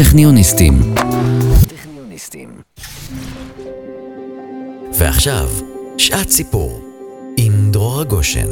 [0.00, 0.74] הטכניוניסטים.
[4.92, 5.48] ועכשיו,
[5.98, 6.80] שעת סיפור,
[7.36, 8.46] עם דרורה גושן.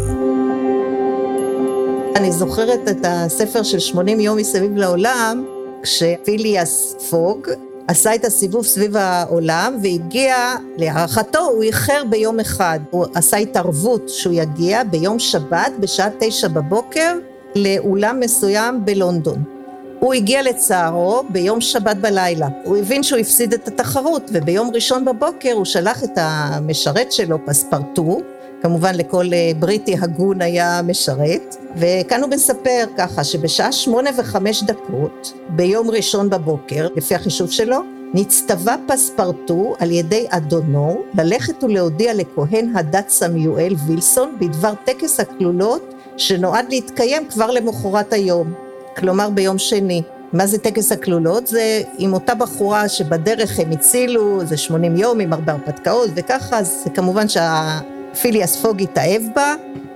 [2.16, 5.45] אני זוכרת את הספר של 80 יום מסביב לעולם,
[5.82, 7.49] כשפיליאס פוג
[7.87, 10.37] עשה את הסיבוב סביב העולם והגיע,
[10.76, 12.80] להערכתו הוא איחר ביום אחד.
[12.90, 17.15] הוא עשה התערבות שהוא יגיע ביום שבת בשעה תשע בבוקר
[17.56, 19.58] לאולם מסוים בלונדון.
[20.01, 22.48] הוא הגיע לצערו ביום שבת בלילה.
[22.64, 28.20] הוא הבין שהוא הפסיד את התחרות, וביום ראשון בבוקר הוא שלח את המשרת שלו, פספרטו,
[28.62, 35.32] כמובן לכל אה, בריטי הגון היה משרת, וכאן הוא מספר ככה שבשעה שמונה וחמש דקות
[35.48, 37.78] ביום ראשון בבוקר, לפי החישוב שלו,
[38.15, 46.66] נצטווה פספרטו על ידי אדונו ללכת ולהודיע לכהן הדת סמיואל וילסון בדבר טקס הכלולות שנועד
[46.68, 48.67] להתקיים כבר למחרת היום,
[48.98, 50.02] כלומר ביום שני.
[50.33, 51.47] מה זה טקס הכלולות?
[51.47, 56.85] זה עם אותה בחורה שבדרך הם הצילו, זה 80 יום עם הרבה הרפתקאות וככה, אז
[56.95, 57.79] כמובן שה...
[58.23, 59.55] פיליאס פוג התאהב בה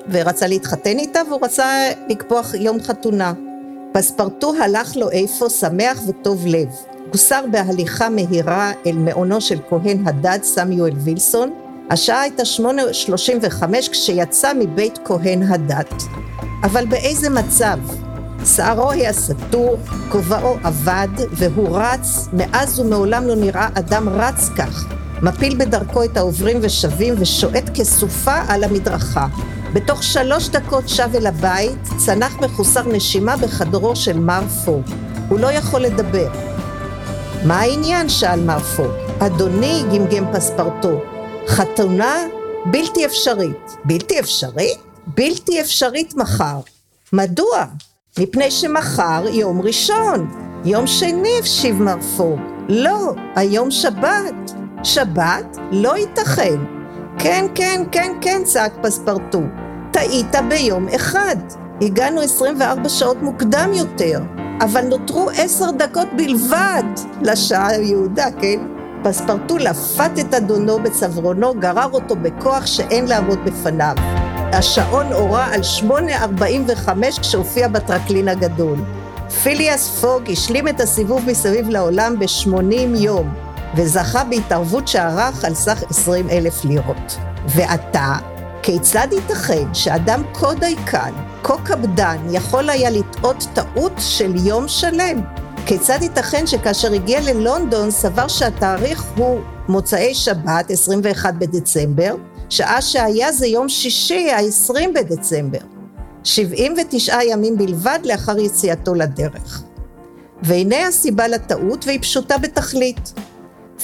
[0.08, 3.32] ורצה להתחתן איתה והוא רצה לקבוע יום חתונה.
[3.92, 6.68] פספרטו הלך לו איפה שמח וטוב לב.
[7.12, 11.50] הוסר בהליכה מהירה אל מעונו של כהן הדת סמיואל וילסון.
[11.90, 16.02] השעה הייתה שמונה שלושים וחמש כשיצא מבית כהן הדת.
[16.62, 17.78] אבל באיזה מצב?
[18.46, 24.84] שערו היה סטור, כובעו אבד, והוא רץ, מאז ומעולם לא נראה אדם רץ כך.
[25.22, 29.26] מפיל בדרכו את העוברים ושבים ושועט כסופה על המדרכה.
[29.72, 34.80] בתוך שלוש דקות שב אל הבית, צנח מחוסר נשימה בחדרו של מר פו.
[35.28, 36.32] הוא לא יכול לדבר.
[37.44, 38.08] מה העניין?
[38.08, 38.84] שאל מר פו.
[39.18, 41.00] אדוני, גמגם פספרטו,
[41.48, 42.16] חתונה
[42.66, 43.76] בלתי אפשרית.
[43.84, 44.78] בלתי אפשרית?
[45.06, 46.60] בלתי אפשרית מחר.
[47.12, 47.64] מדוע?
[48.18, 50.30] מפני שמחר יום ראשון.
[50.64, 52.36] יום שני, השיב מר פו.
[52.68, 54.52] לא, היום שבת.
[54.84, 55.56] שבת?
[55.70, 56.56] לא ייתכן.
[57.18, 59.40] כן, כן, כן, כן, צעק פספרטו.
[59.90, 61.36] טעית ביום אחד.
[61.80, 64.20] הגענו 24 שעות מוקדם יותר,
[64.60, 66.84] אבל נותרו עשר דקות בלבד
[67.22, 68.60] לשעה היהודה, כן?
[69.04, 73.94] פספרטו לפת את אדונו בצווארונו, גרר אותו בכוח שאין לעמוד בפניו.
[74.52, 78.78] השעון הורה על 8.45 כשהופיע בטרקלין הגדול.
[79.42, 83.34] פיליאס פוג השלים את הסיבוב מסביב לעולם ב-80 יום.
[83.76, 87.18] וזכה בהתערבות שערך על סך 20 אלף לירות.
[87.46, 88.16] ועתה,
[88.62, 95.20] כיצד ייתכן שאדם כה דייקן, כה קפדן, יכול היה לטעות טעות של יום שלם?
[95.66, 102.14] כיצד ייתכן שכאשר הגיע ללונדון סבר שהתאריך הוא מוצאי שבת, 21 בדצמבר,
[102.52, 105.58] שעה שהיה זה יום שישי, ה-20 בדצמבר,
[106.24, 109.62] 79 ימים בלבד לאחר יציאתו לדרך.
[110.42, 113.12] והנה הסיבה לטעות, והיא פשוטה בתכלית.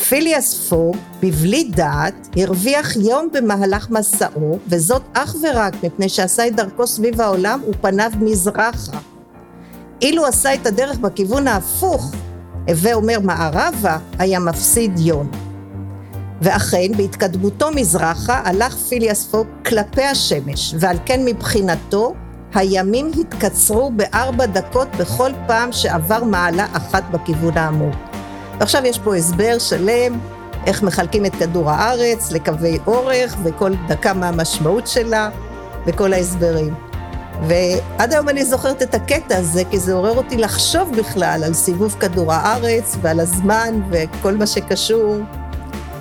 [0.09, 6.87] פיליאס פוג, בבלי דעת, הרוויח יום במהלך מסעו, וזאת אך ורק מפני שעשה את דרכו
[6.87, 8.99] סביב העולם ופניו מזרחה.
[10.03, 12.13] אילו עשה את הדרך בכיוון ההפוך,
[12.69, 15.48] הווה אומר מערבה, היה מפסיד יום.
[16.43, 22.15] ואכן, בהתקדמותו מזרחה, הלך פיליאס פוג כלפי השמש, ועל כן מבחינתו,
[22.55, 27.93] הימים התקצרו בארבע דקות בכל פעם שעבר מעלה אחת בכיוון האמור.
[28.59, 30.19] ועכשיו יש פה הסבר שלם
[30.67, 35.31] איך מחלקים את כדור הארץ לקווי אורך וכל דקה מה המשמעות שלה
[35.87, 36.75] וכל ההסברים.
[37.47, 41.97] ועד היום אני זוכרת את הקטע הזה, כי זה עורר אותי לחשוב בכלל על סיבוב
[42.01, 45.17] כדור הארץ ועל הזמן וכל מה שקשור.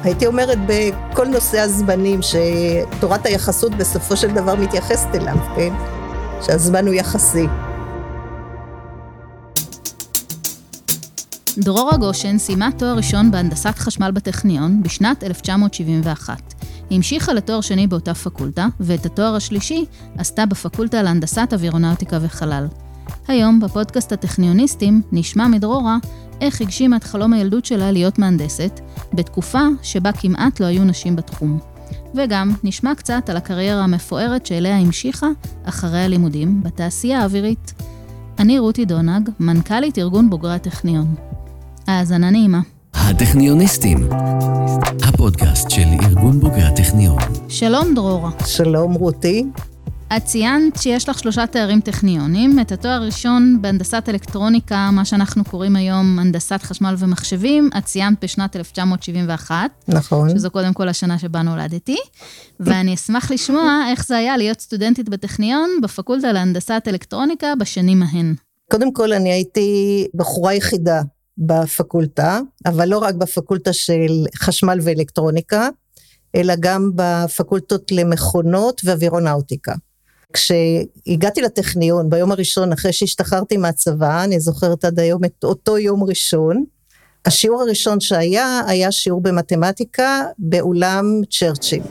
[0.04, 5.74] הייתי אומרת בכל נושא הזמנים, שתורת היחסות בסופו של דבר מתייחסת אליו, כן?
[6.42, 7.48] שהזמן הוא יחסי.
[11.58, 16.54] דרורה גושן סיימה תואר ראשון בהנדסת חשמל בטכניון בשנת 1971.
[16.90, 19.86] היא המשיכה לתואר שני באותה פקולטה, ואת התואר השלישי
[20.18, 22.68] עשתה בפקולטה להנדסת אווירונאוטיקה וחלל.
[23.28, 25.98] היום, בפודקאסט הטכניוניסטים, נשמע מדרורה
[26.42, 28.80] איך הגשימה את חלום הילדות שלה להיות מהנדסת,
[29.14, 31.60] בתקופה שבה כמעט לא היו נשים בתחום.
[32.16, 35.28] וגם נשמע קצת על הקריירה המפוארת שאליה המשיכה
[35.64, 37.74] אחרי הלימודים בתעשייה האווירית.
[38.40, 41.16] אני רותי דונג, מנכ"לית ארגון בוגרי הטכניון.
[41.88, 42.60] האזנה נעימה.
[42.94, 44.10] הטכניוניסטים,
[45.04, 47.20] הפודקאסט של ארגון בוגרי הטכניון.
[47.50, 48.32] שלום דרורה.
[48.46, 49.46] שלום רותי.
[50.16, 55.76] את ציינת שיש לך שלושה תארים טכניונים, את התואר הראשון בהנדסת אלקטרוניקה, מה שאנחנו קוראים
[55.76, 59.56] היום הנדסת חשמל ומחשבים, את סיימת בשנת 1971.
[59.88, 60.30] נכון.
[60.30, 61.98] שזו קודם כל השנה שבה נולדתי,
[62.60, 68.36] ואני אשמח לשמוע איך זה היה להיות סטודנטית בטכניון בפקולטה להנדסת אלקטרוניקה בשנים ההן.
[68.72, 71.02] קודם כל, אני הייתי בחורה יחידה
[71.38, 75.70] בפקולטה, אבל לא רק בפקולטה של חשמל ואלקטרוניקה,
[76.36, 79.74] אלא גם בפקולטות למכונות ואווירונאוטיקה.
[80.38, 86.64] כשהגעתי לטכניון ביום הראשון אחרי שהשתחררתי מהצבא, אני זוכרת עד היום את אותו יום ראשון,
[87.26, 91.82] השיעור הראשון שהיה, היה שיעור במתמטיקה באולם צ'רצ'יל.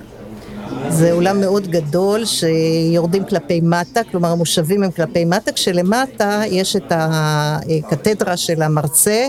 [0.89, 6.85] זה אולם מאוד גדול שיורדים כלפי מטה, כלומר המושבים הם כלפי מטה, כשלמטה יש את
[6.91, 9.27] הקתדרה של המרצה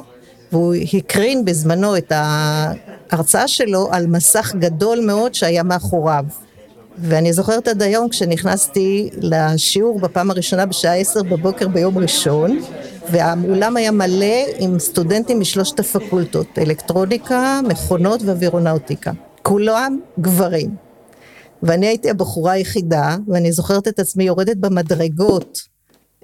[0.52, 6.26] והוא הקרין בזמנו את ההרצאה שלו על מסך גדול מאוד שהיה מאחוריו.
[7.00, 12.60] ואני זוכרת עד היום כשנכנסתי לשיעור בפעם הראשונה בשעה עשר בבוקר ביום ראשון,
[13.12, 19.12] והאולם היה מלא עם סטודנטים משלושת הפקולטות, אלקטרוניקה, מכונות ואווירונאוטיקה.
[19.42, 20.76] כולם גברים.
[21.64, 25.60] ואני הייתי הבחורה היחידה, ואני זוכרת את עצמי יורדת במדרגות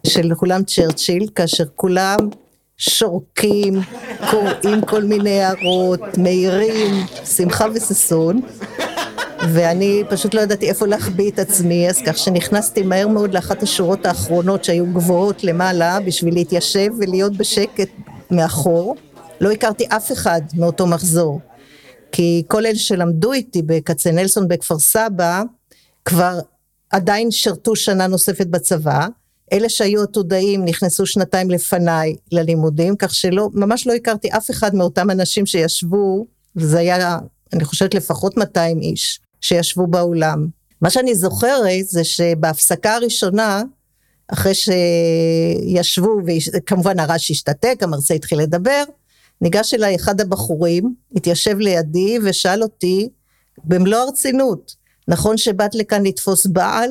[0.07, 2.17] של אולם צ'רצ'יל, כאשר כולם
[2.77, 3.73] שורקים,
[4.31, 6.93] קוראים כל מיני הערות, מעירים,
[7.25, 8.41] שמחה וששון.
[9.49, 14.05] ואני פשוט לא ידעתי איפה להחביא את עצמי, אז כך שנכנסתי מהר מאוד לאחת השורות
[14.05, 17.89] האחרונות שהיו גבוהות למעלה בשביל להתיישב ולהיות בשקט
[18.31, 18.95] מאחור.
[19.41, 21.41] לא הכרתי אף אחד מאותו מחזור,
[22.11, 25.41] כי כל אלה שלמדו איתי בכצנלסון בכפר סבא,
[26.05, 26.39] כבר
[26.89, 29.07] עדיין שירתו שנה נוספת בצבא,
[29.53, 35.09] אלה שהיו עתודאים נכנסו שנתיים לפניי ללימודים, כך שלא, ממש לא הכרתי אף אחד מאותם
[35.11, 36.25] אנשים שישבו,
[36.55, 37.17] וזה היה,
[37.53, 39.19] אני חושבת לפחות 200 איש.
[39.43, 40.47] שישבו באולם.
[40.81, 43.63] מה שאני זוכרת זה שבהפסקה הראשונה,
[44.27, 46.17] אחרי שישבו,
[46.53, 48.83] וכמובן הרעש השתתק, המרצה התחיל לדבר,
[49.41, 53.09] ניגש אליי אחד הבחורים, התיישב לידי ושאל אותי
[53.63, 54.75] במלוא הרצינות,
[55.07, 56.89] נכון שבאת לכאן לתפוס בעל?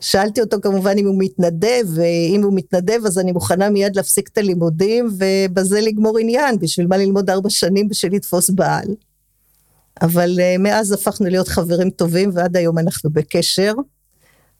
[0.00, 4.38] שאלתי אותו כמובן אם הוא מתנדב, ואם הוא מתנדב אז אני מוכנה מיד להפסיק את
[4.38, 8.94] הלימודים ובזה לגמור עניין, בשביל מה ללמוד ארבע שנים בשביל לתפוס בעל.
[10.02, 13.72] אבל uh, מאז הפכנו להיות חברים טובים ועד היום אנחנו בקשר,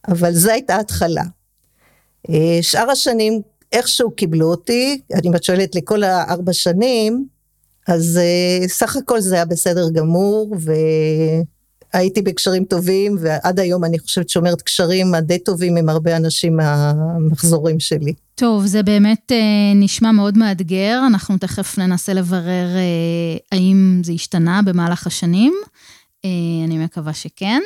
[0.08, 1.24] אבל זו הייתה התחלה.
[2.28, 2.32] Uh,
[2.62, 3.40] שאר השנים
[3.72, 7.26] איכשהו קיבלו אותי, אני את שואלת לכל הארבע שנים,
[7.88, 10.56] אז uh, סך הכל זה היה בסדר גמור,
[11.94, 17.80] והייתי בקשרים טובים, ועד היום אני חושבת שומרת קשרים די טובים עם הרבה אנשים מהמחזורים
[17.80, 18.12] שלי.
[18.40, 24.60] טוב, זה באמת אה, נשמע מאוד מאתגר, אנחנו תכף ננסה לברר אה, האם זה השתנה
[24.64, 25.54] במהלך השנים.
[26.24, 26.30] אה,
[26.64, 27.60] אני מקווה שכן.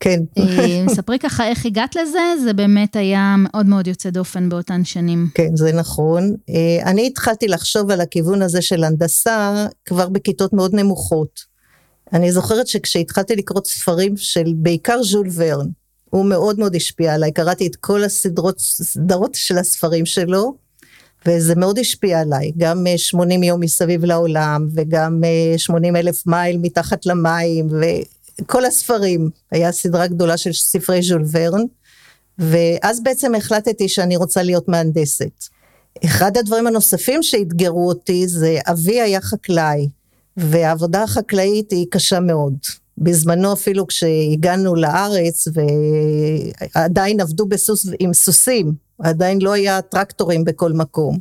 [0.00, 0.20] כן.
[0.38, 5.28] אה, ספרי ככה איך הגעת לזה, זה באמת היה מאוד מאוד יוצא דופן באותן שנים.
[5.34, 6.34] כן, זה נכון.
[6.50, 11.40] אה, אני התחלתי לחשוב על הכיוון הזה של הנדסה כבר בכיתות מאוד נמוכות.
[12.12, 15.66] אני זוכרת שכשהתחלתי לקרוא ספרים של בעיקר ז'ול ורן,
[16.10, 20.54] הוא מאוד מאוד השפיע עליי, קראתי את כל הסדרות, סדרות של הספרים שלו,
[21.26, 25.22] וזה מאוד השפיע עליי, גם 80 אה, יום מסביב לעולם, וגם
[25.56, 27.68] 80 אה, אלף מייל מתחת למים,
[28.40, 31.62] וכל הספרים, היה סדרה גדולה של ספרי ז'ול ורן,
[32.38, 35.44] ואז בעצם החלטתי שאני רוצה להיות מהנדסת.
[36.04, 39.88] אחד הדברים הנוספים שאתגרו אותי זה אבי היה חקלאי,
[40.36, 42.54] והעבודה החקלאית היא קשה מאוד.
[43.00, 45.48] בזמנו אפילו כשהגענו לארץ
[46.74, 51.18] ועדיין עבדו בסוס, עם סוסים, עדיין לא היה טרקטורים בכל מקום.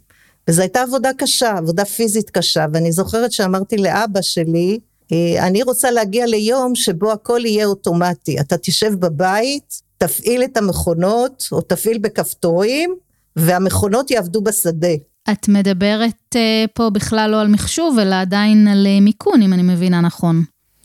[0.48, 4.80] וזו הייתה עבודה קשה, עבודה פיזית קשה, ואני זוכרת שאמרתי לאבא שלי,
[5.12, 8.40] אה, אני רוצה להגיע ליום שבו הכל יהיה אוטומטי.
[8.40, 12.96] אתה תשב בבית, תפעיל את המכונות, או תפעיל בכפתורים,
[13.36, 14.94] והמכונות יעבדו בשדה.
[15.32, 16.38] את מדברת uh,
[16.74, 20.44] פה בכלל לא על מחשוב, אלא עדיין על uh, מיכון, אם אני מבינה נכון.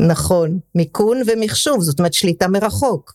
[0.09, 3.15] נכון, מיכון ומחשוב, זאת אומרת שליטה מרחוק.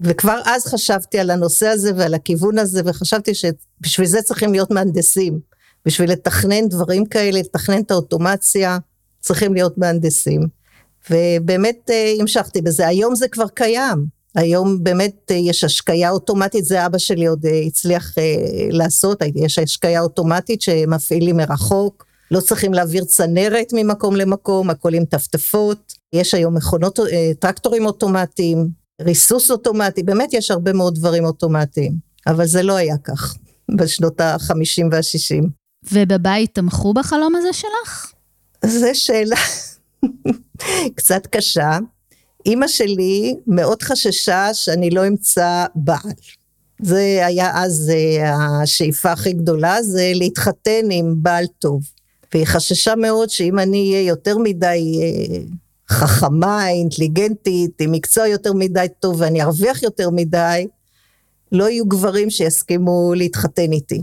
[0.00, 5.40] וכבר אז חשבתי על הנושא הזה ועל הכיוון הזה, וחשבתי שבשביל זה צריכים להיות מהנדסים.
[5.86, 8.78] בשביל לתכנן דברים כאלה, לתכנן את האוטומציה,
[9.20, 10.40] צריכים להיות מהנדסים.
[11.10, 12.86] ובאמת אה, המשכתי בזה.
[12.86, 14.06] היום זה כבר קיים.
[14.34, 18.14] היום באמת אה, יש השקיה אוטומטית, זה אבא שלי עוד אה, הצליח
[18.70, 22.06] לעשות, יש השקיה אוטומטית שמפעילים מרחוק.
[22.30, 28.68] לא צריכים להעביר צנרת ממקום למקום, הכל עם טפטפות, יש היום מכונות, אה, טרקטורים אוטומטיים,
[29.00, 31.92] ריסוס אוטומטי, באמת יש הרבה מאוד דברים אוטומטיים,
[32.26, 33.34] אבל זה לא היה כך
[33.76, 35.44] בשנות ה-50 וה-60.
[35.92, 38.12] ובבית תמכו בחלום הזה שלך?
[38.64, 39.36] זו שאלה
[40.96, 41.78] קצת קשה.
[42.46, 46.12] אימא שלי מאוד חששה שאני לא אמצא בעל.
[46.82, 51.82] זה היה אז אה, השאיפה הכי גדולה, זה להתחתן עם בעל טוב.
[52.34, 55.38] והיא חששה מאוד שאם אני אהיה יותר מדי אה,
[55.90, 60.66] חכמה, אינטליגנטית, עם מקצוע יותר מדי טוב ואני ארוויח יותר מדי,
[61.52, 64.02] לא יהיו גברים שיסכימו להתחתן איתי.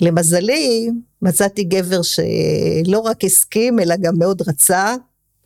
[0.00, 0.90] למזלי,
[1.22, 4.94] מצאתי גבר שלא רק הסכים, אלא גם מאוד רצה,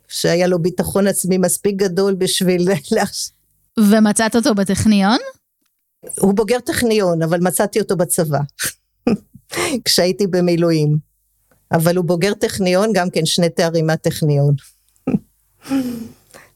[0.07, 2.67] שהיה לו ביטחון עצמי מספיק גדול בשביל...
[3.79, 5.17] ומצאת אותו בטכניון?
[6.19, 8.39] הוא בוגר טכניון, אבל מצאתי אותו בצבא,
[9.85, 10.97] כשהייתי במילואים.
[11.71, 14.55] אבל הוא בוגר טכניון, גם כן שני תארים מהטכניון.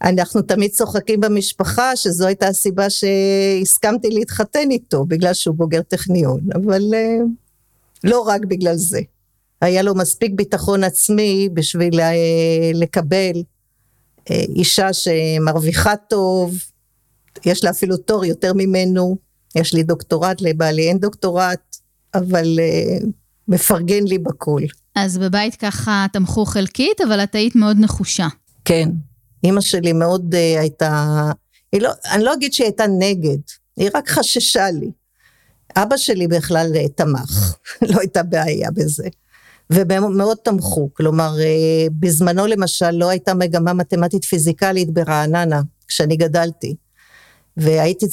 [0.03, 6.93] אנחנו תמיד צוחקים במשפחה שזו הייתה הסיבה שהסכמתי להתחתן איתו, בגלל שהוא בוגר טכניון, אבל
[6.93, 7.17] אה,
[8.03, 9.01] לא רק בגלל זה.
[9.61, 12.13] היה לו מספיק ביטחון עצמי בשביל אה,
[12.73, 13.43] לקבל
[14.31, 16.57] אה, אישה שמרוויחה טוב,
[17.45, 19.17] יש לה אפילו תור יותר ממנו,
[19.55, 21.77] יש לי דוקטורט, לבעלי אין דוקטורט,
[22.13, 22.59] אבל
[23.47, 24.61] מפרגן לי בכל.
[24.95, 28.27] אז בבית ככה תמכו חלקית, אבל את היית מאוד נחושה.
[28.65, 28.89] כן,
[29.43, 31.31] אימא שלי מאוד uh, הייתה,
[31.75, 33.37] לא, אני לא אגיד שהיא הייתה נגד,
[33.77, 34.91] היא רק חששה לי.
[35.75, 37.55] אבא שלי בכלל uh, תמך,
[37.89, 39.07] לא הייתה בעיה בזה.
[39.69, 46.75] ומאוד תמכו, כלומר, uh, בזמנו למשל לא הייתה מגמה מתמטית פיזיקלית ברעננה, כשאני גדלתי.
[47.57, 48.05] והייתי,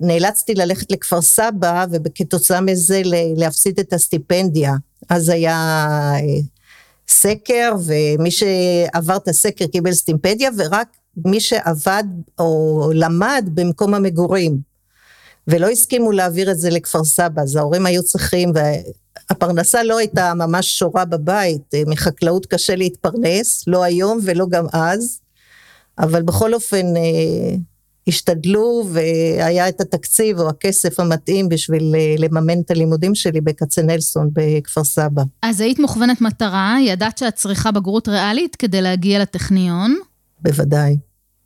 [0.00, 3.02] נאלצתי ללכת לכפר סבא, וכתוצאה מזה
[3.36, 4.72] להפסיד את הסטיפנדיה.
[5.08, 5.86] אז היה
[7.08, 10.88] סקר, ומי שעבר את הסקר קיבל סטימפדיה, ורק
[11.24, 12.04] מי שעבד
[12.38, 14.58] או למד במקום המגורים.
[15.48, 20.78] ולא הסכימו להעביר את זה לכפר סבא, אז ההורים היו צריכים, והפרנסה לא הייתה ממש
[20.78, 25.20] שורה בבית, מחקלאות קשה להתפרנס, לא היום ולא גם אז,
[25.98, 27.56] אבל בכל אופן אה,
[28.08, 34.84] השתדלו והיה את התקציב או הכסף המתאים בשביל אה, לממן את הלימודים שלי בקצנלסון בכפר
[34.84, 35.22] סבא.
[35.42, 39.96] אז היית מוכוונת מטרה, ידעת שאת צריכה בגרות ריאלית כדי להגיע לטכניון?
[40.40, 40.96] בוודאי,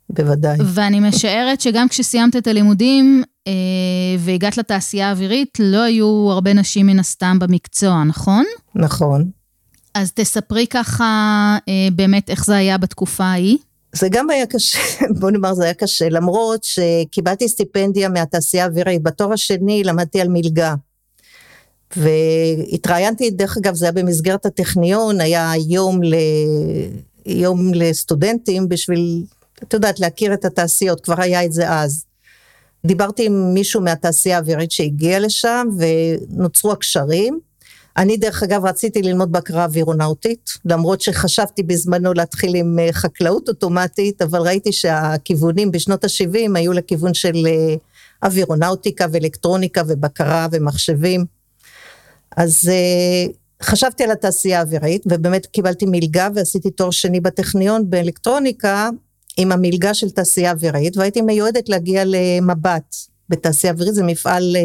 [0.09, 0.57] בוודאי.
[0.65, 3.53] ואני משערת שגם כשסיימת את הלימודים אה,
[4.19, 8.45] והגעת לתעשייה האווירית, לא היו הרבה נשים מן הסתם במקצוע, נכון?
[8.75, 9.29] נכון.
[9.93, 11.05] אז תספרי ככה
[11.67, 13.57] אה, באמת איך זה היה בתקופה ההיא.
[13.93, 14.79] זה גם היה קשה,
[15.19, 20.75] בוא נאמר זה היה קשה, למרות שקיבלתי סטיפנדיה מהתעשייה האווירית, בתואר השני למדתי על מלגה.
[21.97, 26.15] והתראיינתי, דרך אגב, זה היה במסגרת הטכניון, היה יום, ל...
[27.25, 29.23] יום לסטודנטים בשביל,
[29.63, 32.05] את יודעת, להכיר את התעשיות, כבר היה את זה אז.
[32.85, 37.39] דיברתי עם מישהו מהתעשייה האווירית שהגיע לשם, ונוצרו הקשרים.
[37.99, 44.21] אני דרך אגב רציתי ללמוד בקרה אווירונאוטית, למרות שחשבתי בזמנו להתחיל עם אה, חקלאות אוטומטית,
[44.21, 47.75] אבל ראיתי שהכיוונים בשנות ה-70 היו לכיוון של אה,
[48.23, 51.25] אווירונאוטיקה ואלקטרוניקה ובקרה ומחשבים.
[52.37, 53.31] אז אה,
[53.63, 58.89] חשבתי על התעשייה האווירית, ובאמת קיבלתי מלגה ועשיתי תואר שני בטכניון באלקטרוניקה,
[59.37, 62.95] עם המלגה של תעשייה אווירית, והייתי מיועדת להגיע למבט
[63.29, 64.55] בתעשייה אווירית, זה מפעל,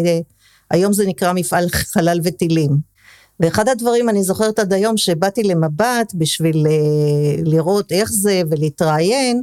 [0.71, 2.94] היום זה נקרא מפעל חלל וטילים.
[3.41, 9.43] ואחד הדברים, אני זוכרת עד היום, שבאתי למבט בשביל אה, לראות איך זה ולהתראיין,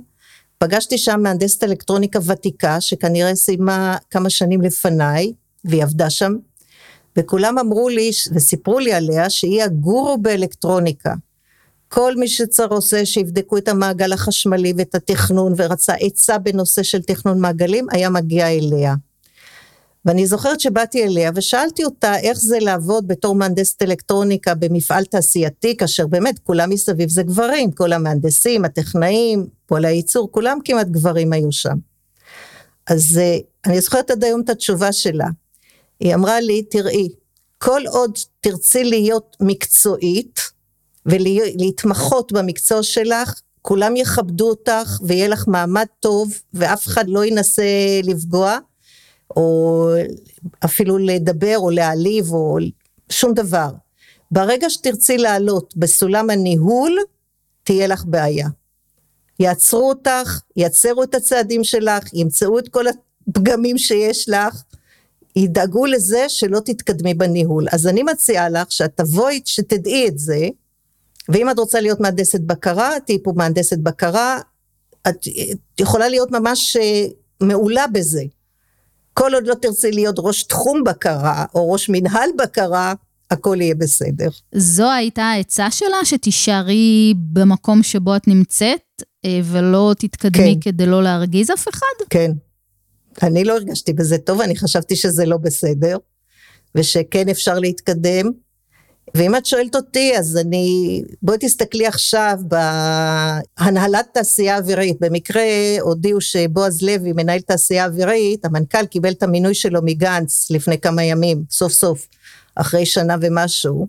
[0.58, 5.34] פגשתי שם מהנדסת אלקטרוניקה ותיקה, שכנראה סיימה כמה שנים לפניי,
[5.66, 6.34] והיא עבדה שם,
[7.18, 11.14] וכולם אמרו לי וסיפרו לי עליה שהיא הגורו באלקטרוניקה.
[11.88, 17.40] כל מי שצר עושה שיבדקו את המעגל החשמלי ואת התכנון ורצה עצה בנושא של תכנון
[17.40, 18.96] מעגלים, היה מגיע אליה.
[20.06, 26.08] ואני זוכרת שבאתי אליה ושאלתי אותה איך זה לעבוד בתור מהנדסת אלקטרוניקה במפעל תעשייתי, כאשר
[26.08, 31.78] באמת כולם מסביב זה גברים, כל המהנדסים, הטכנאים, פועלי הייצור, כולם כמעט גברים היו שם.
[32.88, 35.28] אז אה, אני זוכרת עד היום את התשובה שלה.
[36.00, 37.10] היא אמרה לי, תראי,
[37.58, 40.40] כל עוד תרצי להיות מקצועית
[41.06, 47.64] ולהתמחות במקצוע שלך, כולם יכבדו אותך ויהיה לך מעמד טוב ואף אחד לא ינסה
[48.04, 48.58] לפגוע.
[49.36, 49.90] או
[50.66, 52.58] אפילו לדבר או להעליב או
[53.10, 53.70] שום דבר.
[54.32, 56.98] ברגע שתרצי לעלות בסולם הניהול,
[57.64, 58.48] תהיה לך בעיה.
[59.40, 64.64] יעצרו אותך, יצרו את הצעדים שלך, ימצאו את כל הפגמים שיש לך,
[65.36, 67.68] ידאגו לזה שלא תתקדמי בניהול.
[67.72, 70.48] אז אני מציעה לך שאת תבואי, שתדעי את זה,
[71.30, 74.40] ואם את רוצה להיות מהנדסת בקרה, תהיי פה מהנדסת בקרה,
[75.08, 75.28] את
[75.80, 77.06] יכולה להיות ממש אה,
[77.42, 78.24] מעולה בזה.
[79.14, 82.94] כל עוד לא תרצי להיות ראש תחום בקרה, או ראש מנהל בקרה,
[83.32, 84.30] הכל יהיה בסדר.
[84.56, 90.72] זו הייתה העצה שלה, שתישארי במקום שבו את נמצאת, אה, ולא תתקדמי כן.
[90.72, 92.06] כדי לא להרגיז אף אחד?
[92.10, 92.32] כן.
[93.24, 95.98] אני לא הרגשתי בזה טוב, אני חשבתי שזה לא בסדר,
[96.76, 98.32] ושכן אפשר להתקדם,
[99.16, 102.38] ואם את שואלת אותי, אז אני, בואי תסתכלי עכשיו
[103.60, 104.98] בהנהלת תעשייה אווירית.
[105.00, 105.44] במקרה
[105.82, 111.44] הודיעו שבועז לוי, מנהל תעשייה אווירית, המנכ"ל קיבל את המינוי שלו מגנץ לפני כמה ימים,
[111.52, 112.08] סוף סוף.
[112.56, 113.88] אחרי שנה ומשהו.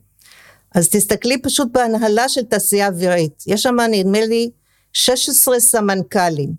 [0.74, 3.44] אז תסתכלי פשוט בהנהלה של תעשייה אווירית.
[3.46, 4.50] יש שם נדמה לי
[4.92, 6.52] 16 סמנכ"לים.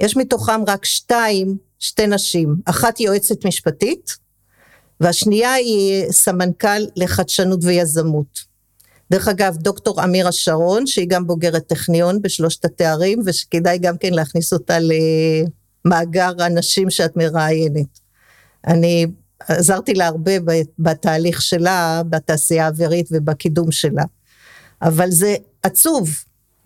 [0.00, 2.56] יש מתוכם רק שתיים, שתי נשים.
[2.64, 4.16] אחת יועצת משפטית,
[5.00, 8.56] והשנייה היא סמנכ"ל לחדשנות ויזמות.
[9.10, 14.52] דרך אגב, דוקטור אמירה שרון, שהיא גם בוגרת טכניון בשלושת התארים, ושכדאי גם כן להכניס
[14.52, 14.78] אותה
[15.84, 17.98] למאגר הנשים שאת מראיינת.
[18.66, 19.06] אני
[19.40, 20.32] עזרתי לה הרבה
[20.78, 24.04] בתהליך שלה, בתעשייה האווירית ובקידום שלה.
[24.82, 26.10] אבל זה עצוב,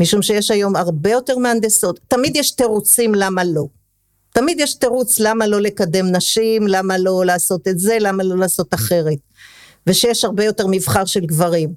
[0.01, 2.01] משום שיש היום הרבה יותר מהנדסות.
[2.09, 3.67] תמיד יש תירוצים למה לא.
[4.33, 8.75] תמיד יש תירוץ למה לא לקדם נשים, למה לא לעשות את זה, למה לא לעשות
[8.75, 9.19] אחרת.
[9.87, 11.75] ושיש הרבה יותר מבחר של גברים.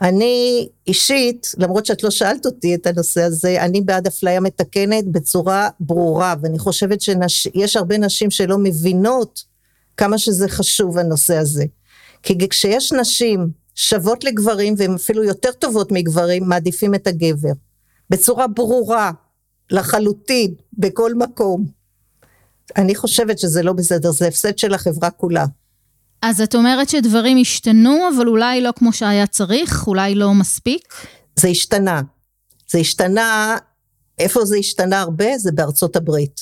[0.00, 5.68] אני אישית, למרות שאת לא שאלת אותי את הנושא הזה, אני בעד אפליה מתקנת בצורה
[5.80, 9.44] ברורה, ואני חושבת שיש הרבה נשים שלא מבינות
[9.96, 11.64] כמה שזה חשוב הנושא הזה.
[12.22, 17.52] כי כשיש נשים שוות לגברים והן אפילו יותר טובות מגברים, מעדיפים את הגבר.
[18.10, 19.10] בצורה ברורה,
[19.72, 21.66] לחלוטין, בכל מקום.
[22.76, 25.44] אני חושבת שזה לא בסדר, זה הפסד של החברה כולה.
[26.22, 30.94] אז את אומרת שדברים השתנו, אבל אולי לא כמו שהיה צריך, אולי לא מספיק?
[31.36, 32.02] זה השתנה.
[32.70, 33.56] זה השתנה,
[34.18, 35.38] איפה זה השתנה הרבה?
[35.38, 36.40] זה בארצות הברית.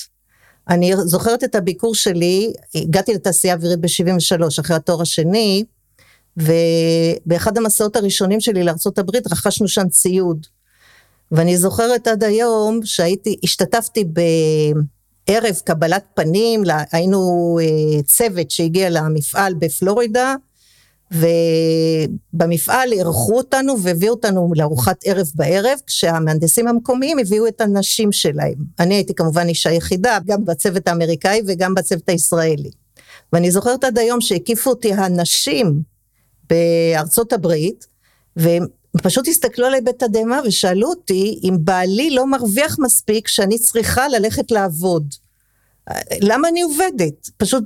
[0.69, 5.65] אני זוכרת את הביקור שלי, הגעתי לתעשייה אווירית ב-73 אחרי התואר השני,
[6.37, 8.63] ובאחד המסעות הראשונים שלי
[8.99, 10.47] הברית רכשנו שם ציוד.
[11.31, 17.19] ואני זוכרת עד היום שהייתי, השתתפתי בערב קבלת פנים, היינו
[17.61, 20.35] אה, צוות שהגיע למפעל בפלורידה,
[21.11, 28.55] ובמפעל אירחו אותנו והביאו אותנו לארוחת ערב בערב, כשהמהנדסים המקומיים הביאו את הנשים שלהם.
[28.79, 32.71] אני הייתי כמובן אישה יחידה, גם בצוות האמריקאי וגם בצוות הישראלי.
[33.33, 35.81] ואני זוכרת עד היום שהקיפו אותי הנשים
[36.49, 37.87] בארצות הברית,
[38.35, 38.65] והם
[38.97, 45.13] פשוט הסתכלו עליי בתדהמה ושאלו אותי אם בעלי לא מרוויח מספיק שאני צריכה ללכת לעבוד.
[46.21, 47.29] למה אני עובדת?
[47.37, 47.63] פשוט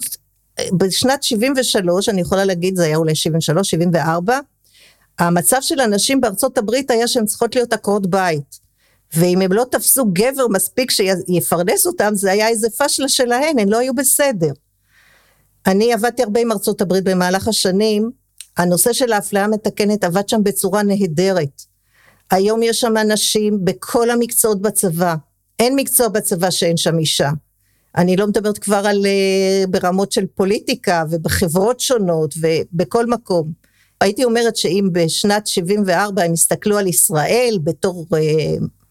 [0.77, 4.39] בשנת 73, אני יכולה להגיד, זה היה אולי 73, 74,
[5.19, 8.65] המצב של הנשים בארצות הברית היה שהן צריכות להיות עקרות בית.
[9.13, 13.79] ואם הם לא תפסו גבר מספיק שיפרנס אותם, זה היה איזה פשלה שלהן, הן לא
[13.79, 14.51] היו בסדר.
[15.67, 18.11] אני עבדתי הרבה עם ארצות הברית במהלך השנים,
[18.57, 21.61] הנושא של האפליה המתקנת עבד שם בצורה נהדרת.
[22.31, 25.15] היום יש שם אנשים בכל המקצועות בצבא,
[25.59, 27.29] אין מקצוע בצבא שאין שם אישה.
[27.97, 33.51] אני לא מדברת כבר על אה, ברמות של פוליטיקה ובחברות שונות ובכל מקום.
[34.01, 38.19] הייתי אומרת שאם בשנת 74 הם הסתכלו על ישראל בתור אה,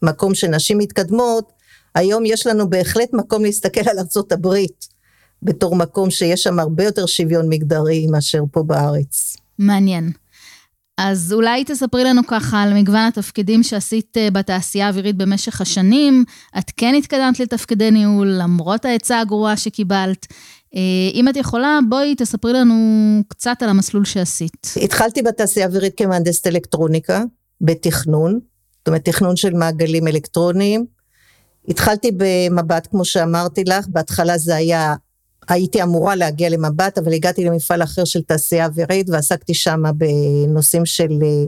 [0.03, 1.53] מקום שנשים מתקדמות,
[1.94, 4.88] היום יש לנו בהחלט מקום להסתכל על ארצות הברית
[5.42, 9.37] בתור מקום שיש שם הרבה יותר שוויון מגדרי מאשר פה בארץ.
[9.58, 10.12] מעניין.
[10.98, 16.24] אז אולי תספרי לנו ככה על מגוון התפקידים שעשית אה, בתעשייה האווירית במשך השנים.
[16.58, 20.26] את כן התקדמת לתפקידי ניהול, למרות העצה הגרועה שקיבלת.
[20.74, 20.80] אה,
[21.14, 22.74] אם את יכולה, בואי תספרי לנו
[23.28, 24.74] קצת על המסלול שעשית.
[24.82, 27.22] התחלתי בתעשייה האווירית כמהנדסת אלקטרוניקה,
[27.60, 28.38] בתכנון,
[28.78, 30.86] זאת אומרת תכנון של מעגלים אלקטרוניים.
[31.68, 34.94] התחלתי במבט, כמו שאמרתי לך, בהתחלה זה היה
[35.48, 41.18] הייתי אמורה להגיע למבט, אבל הגעתי למפעל אחר של תעשייה אווירית ועסקתי שם בנושאים של
[41.22, 41.44] אה,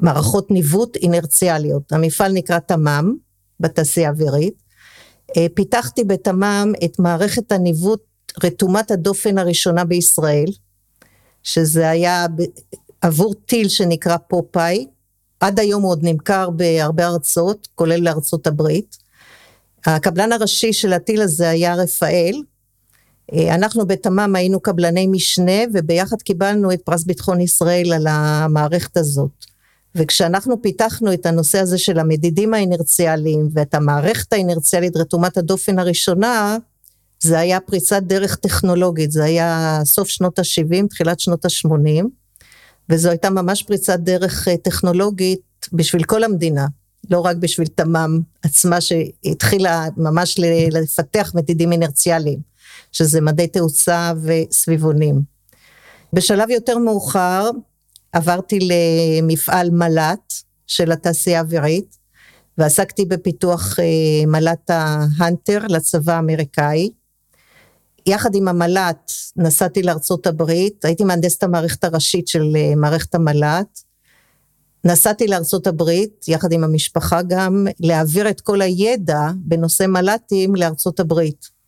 [0.00, 1.92] מערכות ניווט אינרציאליות.
[1.92, 3.14] המפעל נקרא תמ"מ,
[3.60, 4.54] בתעשייה האווירית.
[5.36, 8.00] אה, פיתחתי בתמ"מ את מערכת הניווט
[8.44, 10.48] רתומת הדופן הראשונה בישראל,
[11.42, 12.26] שזה היה
[13.00, 14.86] עבור טיל שנקרא פופאי,
[15.40, 18.96] עד היום הוא עוד נמכר בהרבה ארצות, כולל לארצות הברית.
[19.86, 22.42] הקבלן הראשי של הטיל הזה היה רפאל,
[23.34, 29.30] אנחנו בתמ"מ היינו קבלני משנה וביחד קיבלנו את פרס ביטחון ישראל על המערכת הזאת.
[29.94, 36.56] וכשאנחנו פיתחנו את הנושא הזה של המדידים האינרציאליים ואת המערכת האינרציאלית רתומת הדופן הראשונה,
[37.20, 42.04] זה היה פריצת דרך טכנולוגית, זה היה סוף שנות ה-70, תחילת שנות ה-80,
[42.88, 45.40] וזו הייתה ממש פריצת דרך אה, טכנולוגית
[45.72, 46.66] בשביל כל המדינה,
[47.10, 50.36] לא רק בשביל תמ"מ עצמה שהתחילה ממש
[50.70, 52.49] לפתח מדידים אינרציאליים.
[52.92, 55.22] שזה מדי תאוצה וסביבונים.
[56.12, 57.50] בשלב יותר מאוחר
[58.12, 60.32] עברתי למפעל מל"ט
[60.66, 61.96] של התעשייה האווירית,
[62.58, 66.90] ועסקתי בפיתוח אה, מל"ט ההאנטר לצבא האמריקאי.
[68.06, 73.80] יחד עם המל"ט נסעתי לארצות הברית, הייתי מהנדסת המערכת הראשית של אה, מערכת המל"ט.
[74.84, 81.59] נסעתי לארצות הברית, יחד עם המשפחה גם, להעביר את כל הידע בנושא מל"טים לארצות הברית.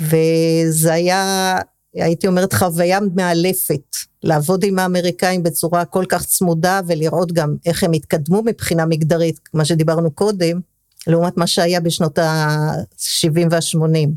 [0.00, 1.54] וזה היה
[1.94, 3.96] הייתי אומרת, חוויה מאלפת.
[4.22, 9.64] לעבוד עם האמריקאים בצורה כל כך צמודה ולראות גם איך הם התקדמו מבחינה מגדרית, מה
[9.64, 10.60] שדיברנו קודם,
[11.06, 14.08] לעומת מה שהיה בשנות ה-70 וה-80.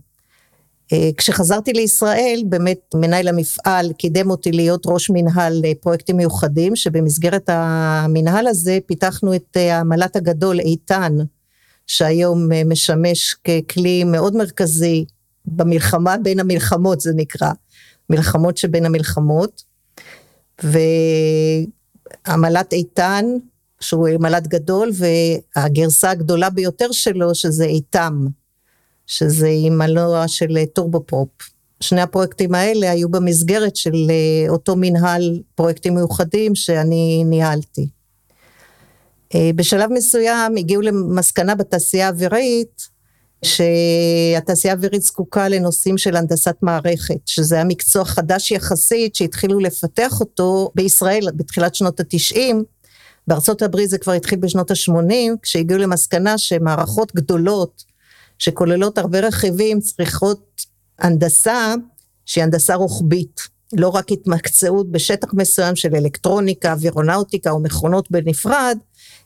[0.93, 7.43] אה, כשחזרתי לישראל, באמת מנהל המפעל קידם אותי להיות ראש מנהל אה, פרויקטים מיוחדים, שבמסגרת
[7.47, 9.81] המנהל הזה פיתחנו את אה,
[10.15, 11.15] הגדול איתן,
[11.87, 15.05] שהיום משמש ככלי מאוד מרכזי
[15.47, 17.51] במלחמה בין המלחמות זה נקרא,
[18.09, 19.63] מלחמות שבין המלחמות,
[22.27, 23.25] והמל"ט איתן,
[23.79, 28.27] שהוא מל"ט גדול, והגרסה הגדולה ביותר שלו שזה איתן,
[29.07, 31.29] שזה עם מנוע של טורבופרופ.
[31.81, 37.87] שני הפרויקטים האלה היו במסגרת של אה, אותו מנהל פרויקטים מיוחדים שאני ניהלתי.
[39.35, 42.96] אה, בשלב מסוים הגיעו למסקנה בתעשייה האווירית
[43.45, 50.71] שהתעשייה האווירית זקוקה לנושאים של הנדסת מערכת, שזה היה מקצוע חדש יחסית שהתחילו לפתח אותו
[50.75, 52.63] בישראל בתחילת שנות התשעים,
[53.27, 57.83] בארצות הברית זה כבר התחיל בשנות ה-80, כשהגיעו למסקנה שמערכות גדולות
[58.39, 60.61] שכוללות הרבה רכיבים צריכות
[60.99, 61.73] הנדסה
[62.25, 63.41] שהיא הנדסה רוחבית,
[63.73, 68.77] לא רק התמקצעות בשטח מסוים של אלקטרוניקה, אווירונאוטיקה או מכונות בנפרד,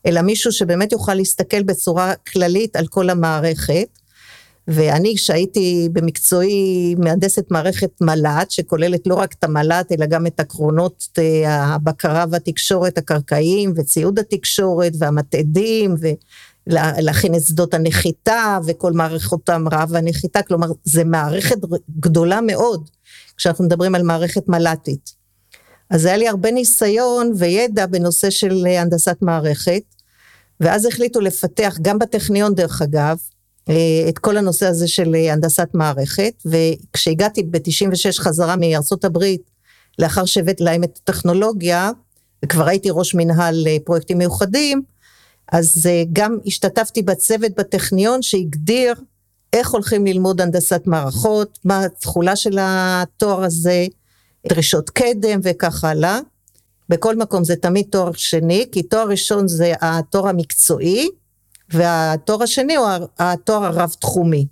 [0.05, 3.87] אלא מישהו שבאמת יוכל להסתכל בצורה כללית על כל המערכת.
[4.67, 11.07] ואני כשהייתי במקצועי מהנדסת מערכת מל"ט, שכוללת לא רק את המל"ט אלא גם את עקרונות
[11.17, 15.95] אה, הבקרה והתקשורת הקרקעיים וציוד התקשורת והמתעדים
[16.67, 21.57] ולהכין את שדות הנחיתה וכל מערכות ההמראה והנחיתה, כלומר זה מערכת
[21.99, 22.89] גדולה מאוד
[23.37, 25.21] כשאנחנו מדברים על מערכת מל"טית.
[25.89, 29.81] אז היה לי הרבה ניסיון וידע בנושא של הנדסת מערכת,
[30.59, 33.40] ואז החליטו לפתח, גם בטכניון דרך אגב, אה,
[34.09, 39.41] את כל הנושא הזה של אה, הנדסת מערכת, וכשהגעתי ב-96 חזרה מארצות הברית,
[39.99, 41.91] לאחר שהבאתי להם את הטכנולוגיה,
[42.45, 44.81] וכבר הייתי ראש מנהל אה, פרויקטים מיוחדים,
[45.51, 48.93] אז גם השתתפתי בצוות בטכניון שהגדיר
[49.53, 53.85] איך הולכים ללמוד הנדסת מערכות, מה התכולה של התואר הזה,
[54.47, 56.19] דרישות קדם וכך הלאה.
[56.89, 61.09] בכל מקום זה תמיד תואר שני, כי תואר ראשון זה התואר המקצועי,
[61.73, 62.87] והתואר השני הוא
[63.19, 64.47] התואר הרב-תחומי.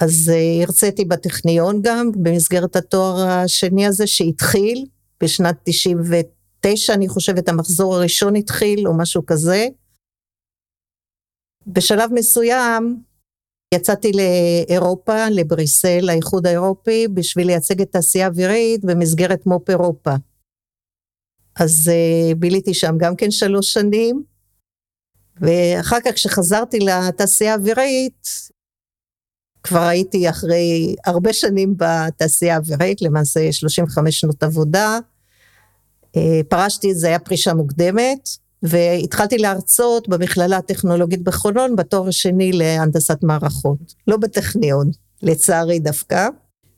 [0.00, 4.86] אז אה, הרציתי בטכניון גם, במסגרת התואר השני הזה שהתחיל
[5.22, 9.66] בשנת 99, אני חושבת המחזור הראשון התחיל, או משהו כזה.
[11.66, 13.02] בשלב מסוים
[13.74, 20.14] יצאתי לאירופה, לבריסל, לאיחוד האירופי, בשביל לייצג את תעשייה אווירית במסגרת מו"פ אירופה.
[21.60, 24.22] אז uh, ביליתי שם גם כן שלוש שנים,
[25.42, 28.26] ואחר כך כשחזרתי לתעשייה האווירית,
[29.62, 34.98] כבר הייתי אחרי הרבה שנים בתעשייה האווירית, למעשה 35 שנות עבודה.
[36.16, 38.28] אה, פרשתי, זה היה פרישה מוקדמת,
[38.62, 44.90] והתחלתי להרצות במכללה הטכנולוגית בחולון בתואר השני להנדסת מערכות, לא בטכניון,
[45.22, 46.28] לצערי דווקא.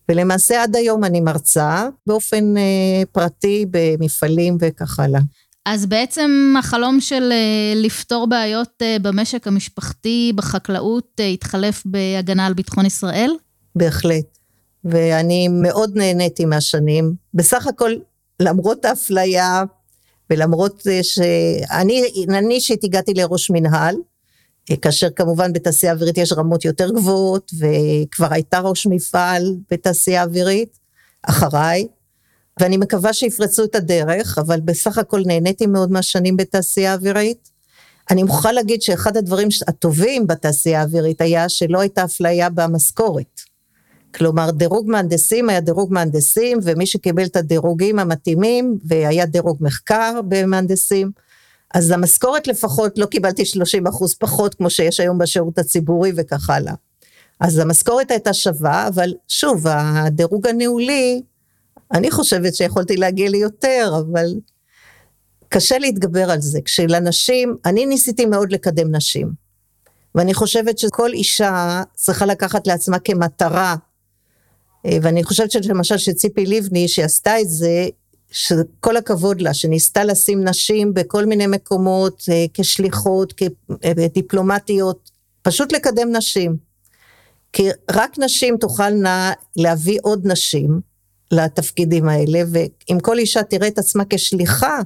[0.08, 5.20] ולמעשה עד היום אני מרצה באופן אה, פרטי במפעלים וכך הלאה.
[5.66, 12.54] אז בעצם החלום של אה, לפתור בעיות אה, במשק המשפחתי, בחקלאות, אה, התחלף בהגנה על
[12.54, 13.30] ביטחון ישראל?
[13.74, 14.38] בהחלט.
[14.84, 17.14] ואני מאוד נהניתי מהשנים.
[17.34, 17.92] בסך הכל,
[18.40, 19.62] למרות האפליה,
[20.30, 23.96] ולמרות שאני, אני אישית הגעתי לראש מנהל,
[24.82, 30.78] כאשר כמובן בתעשייה אווירית יש רמות יותר גבוהות, וכבר הייתה ראש מפעל בתעשייה אווירית,
[31.22, 31.86] אחריי,
[32.60, 37.50] ואני מקווה שיפרצו את הדרך, אבל בסך הכל נהניתי מאוד מהשנים בתעשייה האווירית.
[38.10, 43.40] אני מוכרחה להגיד שאחד הדברים הטובים בתעשייה האווירית היה שלא הייתה אפליה במשכורת.
[44.14, 51.10] כלומר, דירוג מהנדסים היה דירוג מהנדסים, ומי שקיבל את הדירוגים המתאימים, והיה דירוג מחקר במהנדסים,
[51.74, 56.74] אז המשכורת לפחות לא קיבלתי 30 אחוז פחות, כמו שיש היום בשירות הציבורי וכך הלאה.
[57.40, 61.22] אז המשכורת הייתה שווה, אבל שוב, הדירוג הניהולי
[61.94, 64.26] אני חושבת שיכולתי להגיע ליותר, אבל
[65.48, 66.60] קשה להתגבר על זה.
[66.64, 69.32] כשלנשים, אני ניסיתי מאוד לקדם נשים.
[70.14, 73.76] ואני חושבת שכל אישה צריכה לקחת לעצמה כמטרה,
[74.86, 77.88] אה, ואני חושבת שלמשל שציפי לבני שעשתה את זה,
[78.30, 85.10] שכל הכבוד לה, שניסתה לשים נשים בכל מיני מקומות אה, כשליחות, כדיפלומטיות,
[85.42, 86.56] פשוט לקדם נשים.
[87.52, 90.80] כי רק נשים תוכלנה להביא עוד נשים,
[91.34, 94.78] לתפקידים האלה, ואם כל אישה תראה את עצמה כשליחה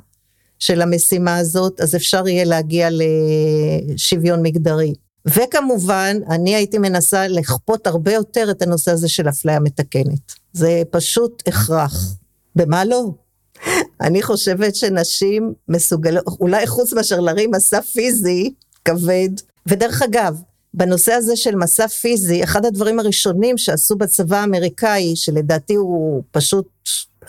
[0.58, 4.94] של המשימה הזאת, אז אפשר יהיה להגיע לשוויון מגדרי.
[5.26, 10.32] וכמובן, אני הייתי מנסה לכפות הרבה יותר את הנושא הזה של אפליה מתקנת.
[10.52, 12.14] זה פשוט הכרח.
[12.56, 13.10] במה לא?
[14.00, 19.28] אני חושבת שנשים מסוגלות, אולי חוץ מאשר להרים מסע פיזי כבד,
[19.66, 20.40] ודרך אגב,
[20.78, 26.66] בנושא הזה של מסע פיזי, אחד הדברים הראשונים שעשו בצבא האמריקאי, שלדעתי הוא פשוט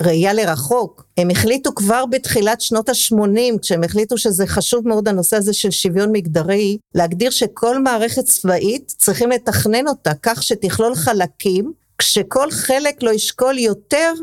[0.02, 5.54] ראייה לרחוק, הם החליטו כבר בתחילת שנות ה-80, כשהם החליטו שזה חשוב מאוד הנושא הזה
[5.54, 13.04] של שוויון מגדרי, להגדיר שכל מערכת צבאית צריכים לתכנן אותה כך שתכלול חלקים, כשכל חלק
[13.04, 14.14] לא ישקול יותר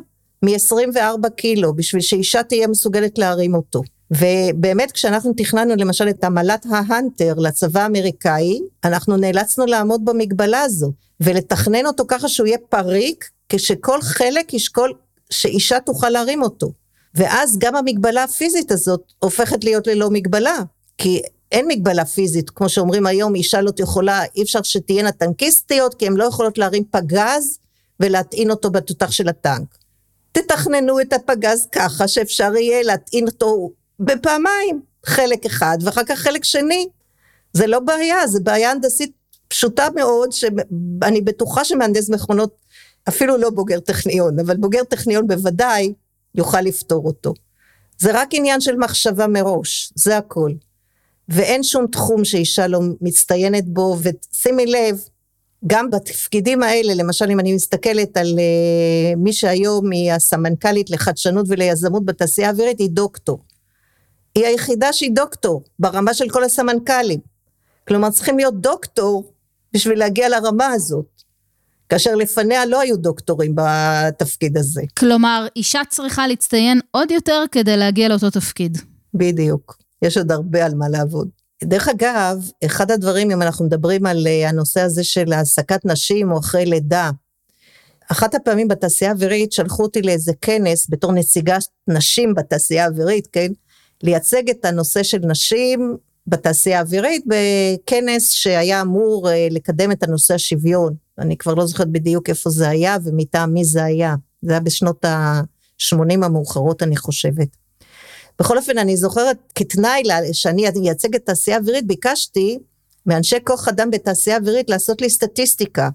[0.42, 3.82] מ-24 קילו, בשביל שאישה תהיה מסוגלת להרים אותו.
[4.10, 11.86] ובאמת כשאנחנו תכננו למשל את עמלת ההאנטר לצבא האמריקאי, אנחנו נאלצנו לעמוד במגבלה הזו, ולתכנן
[11.86, 14.92] אותו ככה שהוא יהיה פריק, כשכל חלק ישקול
[15.30, 16.72] שאישה תוכל להרים אותו.
[17.14, 20.58] ואז גם המגבלה הפיזית הזאת הופכת להיות ללא מגבלה,
[20.98, 26.06] כי אין מגבלה פיזית, כמו שאומרים היום, אישה לא יכולה, אי אפשר שתהיינה טנקיסטיות, כי
[26.06, 27.58] הן לא יכולות להרים פגז
[28.00, 29.78] ולהטעין אותו בתותח של הטנק.
[30.32, 36.88] תתכננו את הפגז ככה שאפשר יהיה להטעין אותו בפעמיים, חלק אחד ואחר כך חלק שני.
[37.52, 39.12] זה לא בעיה, זה בעיה הנדסית
[39.48, 42.56] פשוטה מאוד, שאני בטוחה שמהנדס מכונות,
[43.08, 45.92] אפילו לא בוגר טכניון, אבל בוגר טכניון בוודאי
[46.34, 47.34] יוכל לפתור אותו.
[47.98, 50.52] זה רק עניין של מחשבה מראש, זה הכל.
[51.28, 55.00] ואין שום תחום שאישה לא מצטיינת בו, ושימי לב,
[55.66, 62.04] גם בתפקידים האלה, למשל אם אני מסתכלת על uh, מי שהיום היא הסמנכ"לית לחדשנות וליזמות
[62.04, 63.38] בתעשייה האווירית, היא דוקטור.
[64.36, 67.20] היא היחידה שהיא דוקטור, ברמה של כל הסמנכ"לים.
[67.88, 69.32] כלומר, צריכים להיות דוקטור
[69.72, 71.22] בשביל להגיע לרמה הזאת.
[71.88, 74.82] כאשר לפניה לא היו דוקטורים בתפקיד הזה.
[74.98, 78.78] כלומר, אישה צריכה להצטיין עוד יותר כדי להגיע לאותו תפקיד.
[79.14, 79.78] בדיוק.
[80.02, 81.28] יש עוד הרבה על מה לעבוד.
[81.64, 86.38] דרך אגב, אחד הדברים, אם אנחנו מדברים על אה, הנושא הזה של העסקת נשים או
[86.38, 87.10] אחרי לידה,
[88.12, 93.52] אחת הפעמים בתעשייה האווירית שלחו אותי לאיזה כנס בתור נציגת נשים בתעשייה האווירית, כן?
[94.02, 100.94] לייצג את הנושא של נשים בתעשייה האווירית בכנס שהיה אמור אה, לקדם את הנושא השוויון.
[101.18, 104.14] אני כבר לא זוכרת בדיוק איפה זה היה ומטעם מי זה היה.
[104.42, 107.48] זה היה בשנות ה-80 המאוחרות אני חושבת.
[108.38, 112.58] בכל אופן אני זוכרת כתנאי שאני אייצג את התעשייה האווירית ביקשתי
[113.06, 115.88] מאנשי כוח אדם בתעשייה האווירית לעשות לי סטטיסטיקה.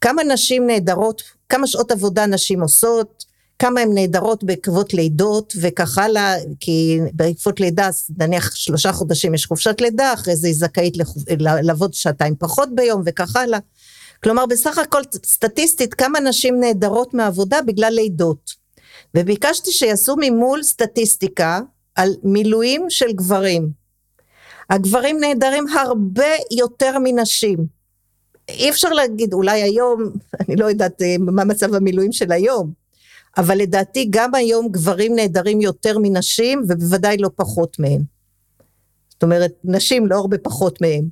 [0.00, 3.23] כמה נשים נהדרות, כמה שעות עבודה נשים עושות,
[3.58, 9.80] כמה הן נהדרות בעקבות לידות וכך הלאה, כי בעקבות לידה, נניח שלושה חודשים יש חופשת
[9.80, 10.94] לידה, אחרי זה היא זכאית
[11.38, 13.58] לעבוד שעתיים פחות ביום וכך הלאה.
[14.22, 18.50] כלומר, בסך הכל סטטיסטית, כמה נשים נהדרות מעבודה בגלל לידות.
[19.16, 21.60] וביקשתי שיעשו ממול סטטיסטיקה
[21.94, 23.70] על מילואים של גברים.
[24.70, 27.66] הגברים נהדרים הרבה יותר מנשים.
[28.48, 32.83] אי אפשר להגיד, אולי היום, אני לא יודעת אה, מה מצב המילואים של היום,
[33.38, 38.02] אבל לדעתי גם היום גברים נהדרים יותר מנשים ובוודאי לא פחות מהם.
[39.10, 41.08] זאת אומרת, נשים לא הרבה פחות מהם.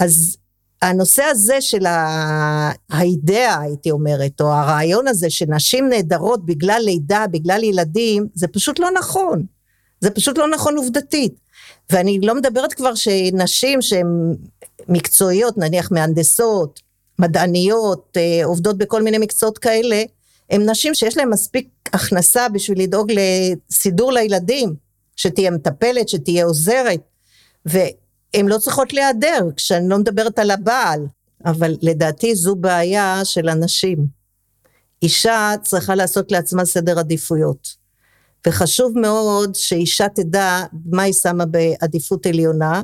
[0.00, 0.36] אז
[0.82, 1.84] הנושא הזה של
[2.90, 8.90] האידאה, הייתי אומרת, או הרעיון הזה שנשים נהדרות בגלל לידה, בגלל ילדים, זה פשוט לא
[8.98, 9.44] נכון.
[10.00, 11.34] זה פשוט לא נכון עובדתית.
[11.90, 14.36] ואני לא מדברת כבר שנשים שהן
[14.88, 16.80] מקצועיות, נניח מהנדסות,
[17.18, 20.02] מדעניות, אה, עובדות בכל מיני מקצועות כאלה,
[20.52, 24.74] הן נשים שיש להן מספיק הכנסה בשביל לדאוג לסידור לילדים,
[25.16, 27.00] שתהיה מטפלת, שתהיה עוזרת,
[27.66, 31.06] והן לא צריכות להיעדר, כשאני לא מדברת על הבעל,
[31.44, 34.06] אבל לדעתי זו בעיה של אנשים.
[35.02, 37.82] אישה צריכה לעשות לעצמה סדר עדיפויות.
[38.46, 42.82] וחשוב מאוד שאישה תדע מה היא שמה בעדיפות עליונה,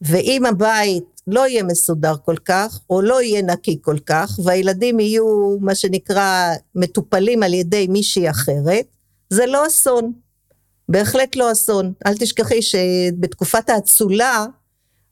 [0.00, 5.56] ואם הבית לא יהיה מסודר כל כך, או לא יהיה נקי כל כך, והילדים יהיו,
[5.60, 8.86] מה שנקרא, מטופלים על ידי מישהי אחרת,
[9.30, 10.12] זה לא אסון.
[10.88, 11.92] בהחלט לא אסון.
[12.06, 14.46] אל תשכחי שבתקופת האצולה,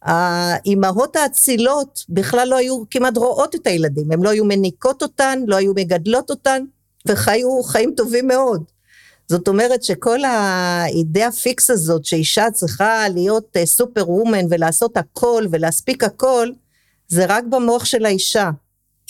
[0.03, 5.57] האימהות האצילות בכלל לא היו כמעט רואות את הילדים, הן לא היו מניקות אותן, לא
[5.57, 6.65] היו מגדלות אותן,
[7.07, 8.65] וחיו חיים טובים מאוד.
[9.29, 16.05] זאת אומרת שכל האידאה פיקס הזאת שאישה צריכה להיות סופר אה, וומן ולעשות הכל ולהספיק
[16.05, 16.51] הכל,
[17.09, 18.51] זה רק במוח של האישה.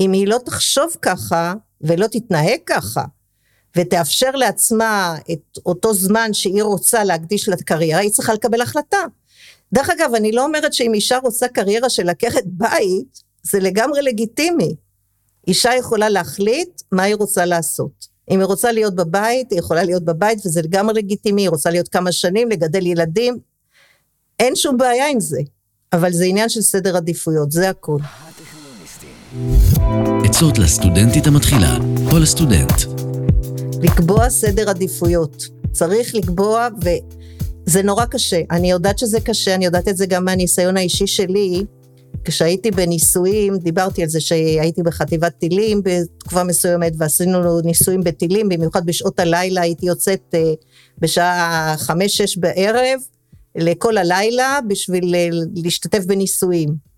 [0.01, 3.05] אם היא לא תחשוב ככה ולא תתנהג ככה,
[3.77, 9.05] ותאפשר לעצמה את אותו זמן שהיא רוצה להקדיש לקריירה, היא צריכה לקבל החלטה.
[9.73, 14.75] דרך אגב, אני לא אומרת שאם אישה רוצה קריירה של עקרת בית, זה לגמרי לגיטימי.
[15.49, 18.18] אישה יכולה להחליט מה היא רוצה לעשות.
[18.31, 21.89] אם היא רוצה להיות בבית, היא יכולה להיות בבית וזה לגמרי לגיטימי, היא רוצה להיות
[21.89, 23.39] כמה שנים, לגדל ילדים,
[24.39, 25.39] אין שום בעיה עם זה.
[25.93, 28.01] אבל זה עניין של סדר עדיפויות, זה הכול.
[30.25, 31.79] עצות לסטודנטית המתחילה
[32.13, 32.73] או לסטודנט.
[33.83, 35.45] לקבוע סדר עדיפויות.
[35.73, 38.41] צריך לקבוע, וזה נורא קשה.
[38.51, 41.65] אני יודעת שזה קשה, אני יודעת את זה גם מהניסיון האישי שלי.
[42.25, 49.21] כשהייתי בניסויים, דיברתי על זה שהייתי בחטיבת טילים בתקופה מסוימת, ועשינו ניסויים בטילים, במיוחד בשעות
[49.21, 50.53] הלילה, הייתי יוצאת אה,
[50.99, 53.01] בשעה חמש-שש בערב,
[53.57, 56.89] לכל הלילה, בשביל אה, להשתתף בניסויים.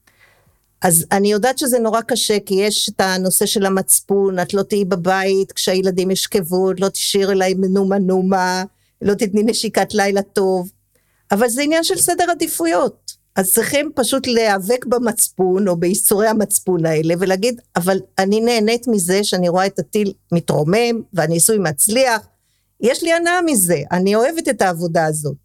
[0.82, 4.84] אז אני יודעת שזה נורא קשה, כי יש את הנושא של המצפון, את לא תהיי
[4.84, 8.64] בבית כשהילדים ישכבו, לא תשאיר אליי נומה נומה,
[9.02, 10.70] לא תתני נשיקת לילה טוב,
[11.32, 13.19] אבל זה עניין של סדר עדיפויות.
[13.36, 19.48] אז צריכים פשוט להיאבק במצפון, או בייסורי המצפון האלה, ולהגיד, אבל אני נהנית מזה שאני
[19.48, 22.28] רואה את הטיל מתרומם, והניסוי מצליח,
[22.80, 25.36] יש לי הנאה מזה, אני אוהבת את העבודה הזאת.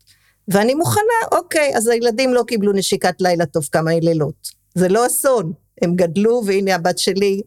[0.47, 4.47] ואני מוכנה, אוקיי, אז הילדים לא קיבלו נשיקת לילה טוב כמה לילות.
[4.75, 7.41] זה לא אסון, הם גדלו והנה הבת שלי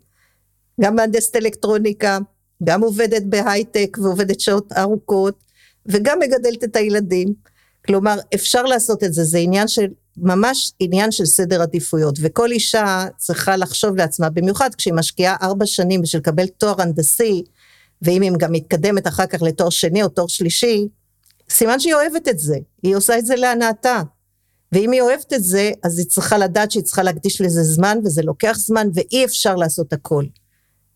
[0.81, 2.18] גם מהנדסת אלקטרוניקה,
[2.64, 5.35] גם עובדת בהייטק ועובדת שעות ארוכות
[5.87, 7.35] וגם מגדלת את הילדים.
[7.87, 9.87] כלומר אפשר לעשות את זה, זה עניין של,
[10.22, 16.02] ממש עניין של סדר עדיפויות וכל אישה צריכה לחשוב לעצמה, במיוחד כשהיא משקיעה ארבע שנים
[16.02, 17.44] בשביל לקבל תואר הנדסי
[18.02, 20.88] ואם היא גם מתקדמת אחר כך לתואר שני או תואר שלישי,
[21.50, 24.02] סימן שהיא אוהבת את זה, היא עושה את זה להנאתה.
[24.72, 28.22] ואם היא אוהבת את זה, אז היא צריכה לדעת שהיא צריכה להקדיש לזה זמן, וזה
[28.22, 30.24] לוקח זמן, ואי אפשר לעשות הכל.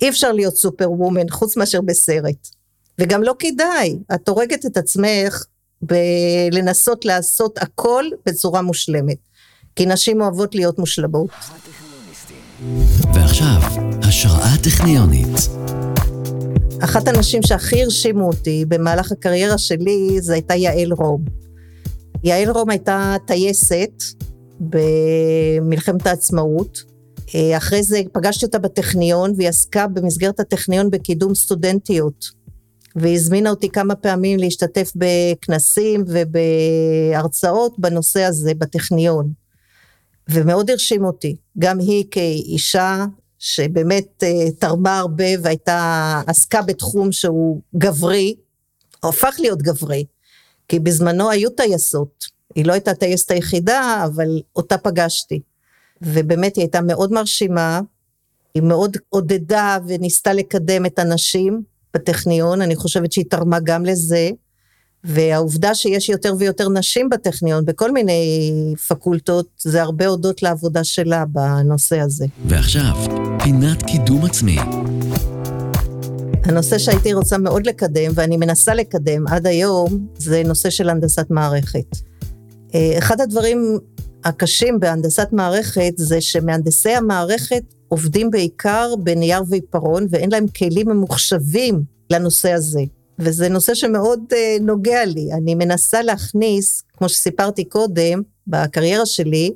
[0.02, 2.48] אי אפשר להיות סופר וומן, חוץ מאשר בסרט.
[2.98, 5.44] וגם לא כדאי, את הורגת את עצמך
[5.82, 9.18] בלנסות לעשות הכל בצורה מושלמת.
[9.76, 11.30] כי נשים אוהבות להיות מושלמות.
[13.14, 13.60] ועכשיו,
[14.02, 15.48] השראה טכניונית.
[16.84, 21.24] אחת הנשים שהכי הרשימו אותי במהלך הקריירה שלי, זה הייתה יעל רום.
[22.24, 24.02] יעל רום הייתה טייסת
[24.60, 26.82] במלחמת העצמאות.
[27.34, 32.41] אה, אחרי זה פגשתי אותה בטכניון והיא עסקה במסגרת הטכניון בקידום סטודנטיות.
[32.96, 39.32] והיא הזמינה אותי כמה פעמים להשתתף בכנסים ובהרצאות בנושא הזה בטכניון.
[40.28, 43.04] ומאוד הרשים אותי, גם היא כאישה
[43.38, 48.34] שבאמת אה, תרמה הרבה והייתה, עסקה בתחום שהוא גברי,
[49.02, 50.04] הפך להיות גברי.
[50.68, 52.24] כי בזמנו היו טייסות,
[52.54, 55.40] היא לא הייתה הטייסת היחידה, אבל אותה פגשתי.
[56.02, 57.80] ובאמת היא הייתה מאוד מרשימה,
[58.54, 61.62] היא מאוד עודדה וניסתה לקדם את הנשים
[61.94, 64.30] בטכניון, אני חושבת שהיא תרמה גם לזה.
[65.04, 68.42] והעובדה שיש יותר ויותר נשים בטכניון, בכל מיני
[68.88, 72.26] פקולטות, זה הרבה הודות לעבודה שלה בנושא הזה.
[72.46, 72.94] ועכשיו,
[73.42, 74.56] פינת קידום עצמי.
[76.44, 81.96] הנושא שהייתי רוצה מאוד לקדם, ואני מנסה לקדם עד היום, זה נושא של הנדסת מערכת.
[82.74, 83.78] אה, אחד הדברים
[84.24, 92.52] הקשים בהנדסת מערכת זה שמהנדסי המערכת עובדים בעיקר בנייר ועיפרון, ואין להם כלים ממוחשבים לנושא
[92.52, 92.80] הזה.
[93.18, 95.32] וזה נושא שמאוד uh, נוגע לי.
[95.32, 99.50] אני מנסה להכניס, כמו שסיפרתי קודם, בקריירה שלי,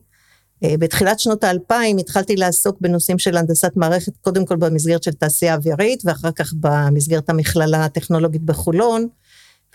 [0.65, 5.55] אה, בתחילת שנות האלפיים התחלתי לעסוק בנושאים של הנדסת מערכת, קודם כל במסגרת של תעשייה
[5.55, 9.07] אווירית, ואחר כך במסגרת המכללה הטכנולוגית בחולון,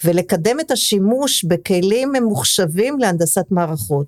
[0.04, 4.08] ולקדם את השימוש בכלים ממוחשבים להנדסת מערכות.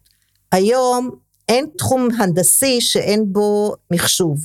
[0.51, 1.22] היום
[1.53, 4.39] אין תחום הנדסי שאין בו מחשוב.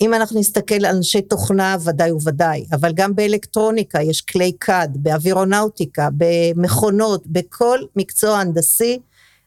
[0.00, 6.08] אם אנחנו נסתכל על אנשי תוכנה, ודאי וודאי, אבל גם באלקטרוניקה יש כלי כד, באווירונאוטיקה,
[6.16, 8.98] במכונות, בכל מקצוע הנדסי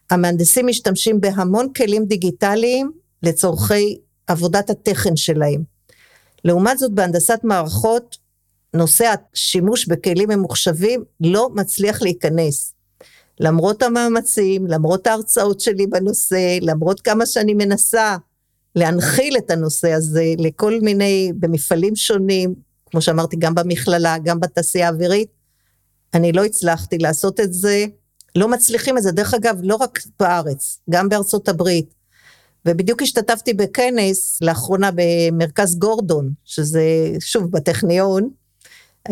[0.10, 2.92] המהנדסים משתמשים בהמון כלים דיגיטליים
[3.24, 3.98] לצורכי
[4.28, 5.64] עבודת התכן שלהם.
[6.46, 8.18] לעומת זאת בהנדסת מערכות
[8.74, 12.74] נושא השימוש בכלים ממוחשבים לא מצליח להיכנס.
[13.40, 18.18] למרות המאמצים, למרות ההרצאות שלי בנושא, למרות כמה שאני מנסה
[18.76, 22.54] להנחיל את הנושא הזה לכל מיני, במפעלים שונים,
[22.92, 25.30] כמו שאמרתי, גם במכללה, גם בתעשייה האווירית,
[26.14, 27.86] אני לא הצלחתי לעשות את זה,
[28.36, 29.12] לא מצליחים את זה.
[29.12, 31.94] דרך אגב, לא רק בארץ, גם בארצות הברית.
[32.66, 36.84] ובדיוק השתתפתי בכנס לאחרונה במרכז גורדון, שזה
[37.20, 38.30] שוב בטכניון,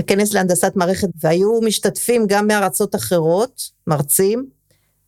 [0.07, 4.45] כנס להנדסת מערכת, והיו משתתפים גם מארצות אחרות, מרצים,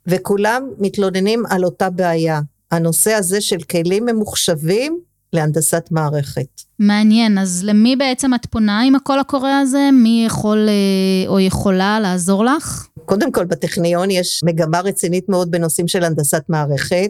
[0.08, 5.00] וכולם מתלוננים על אותה בעיה, הנושא הזה של כלים ממוחשבים
[5.34, 6.62] להנדסת מערכת.
[6.80, 9.90] מעניין, אז למי בעצם את פונה עם הקול הקורא הזה?
[9.94, 12.88] מי יכול אה, או יכולה לעזור לך?
[13.06, 17.10] קודם כל, בטכניון יש מגמה רצינית מאוד בנושאים של הנדסת מערכת.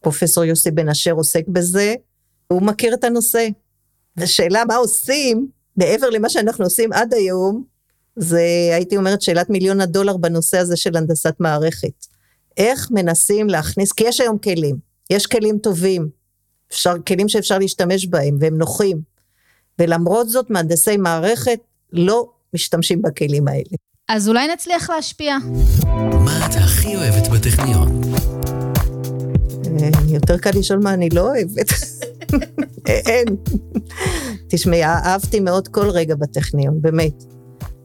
[0.00, 1.94] פרופסור יוסי בן אשר עוסק בזה,
[2.48, 3.48] הוא מכיר את הנושא.
[4.16, 7.64] ושאלה מה עושים, מעבר למה שאנחנו עושים עד היום,
[8.16, 12.06] זה הייתי אומרת שאלת מיליון הדולר בנושא הזה של הנדסת מערכת.
[12.56, 14.76] איך מנסים להכניס, כי יש היום כלים,
[15.10, 16.08] יש כלים טובים,
[16.70, 19.00] אפשר, כלים שאפשר להשתמש בהם והם נוחים,
[19.78, 21.58] ולמרות זאת מהנדסי מערכת
[21.92, 23.76] לא משתמשים בכלים האלה.
[24.08, 25.36] אז אולי נצליח להשפיע.
[26.24, 28.00] מה את הכי אוהבת בטכניון?
[29.66, 31.68] אה, יותר קל לשאול מה אני לא אוהבת.
[32.86, 33.26] אין.
[34.48, 37.24] תשמעי, אהבתי מאוד כל רגע בטכניון, באמת.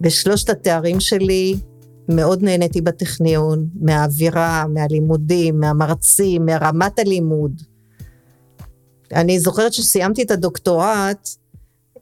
[0.01, 1.55] בשלושת התארים שלי
[2.09, 7.61] מאוד נהניתי בטכניון, מהאווירה, מהלימודים, מהמרצים, מרמת הלימוד.
[9.13, 11.29] אני זוכרת שסיימתי את הדוקטורט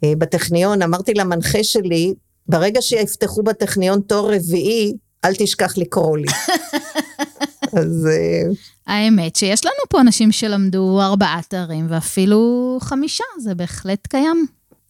[0.03, 2.13] אה, בטכניון, אמרתי למנחה שלי,
[2.47, 4.93] ברגע שיפתחו בטכניון תואר רביעי,
[5.25, 6.27] אל תשכח לקרוא לי.
[7.75, 8.07] אז...
[8.11, 8.51] אה,
[8.87, 14.45] האמת שיש לנו פה אנשים שלמדו ארבעה תארים ואפילו חמישה, זה בהחלט קיים.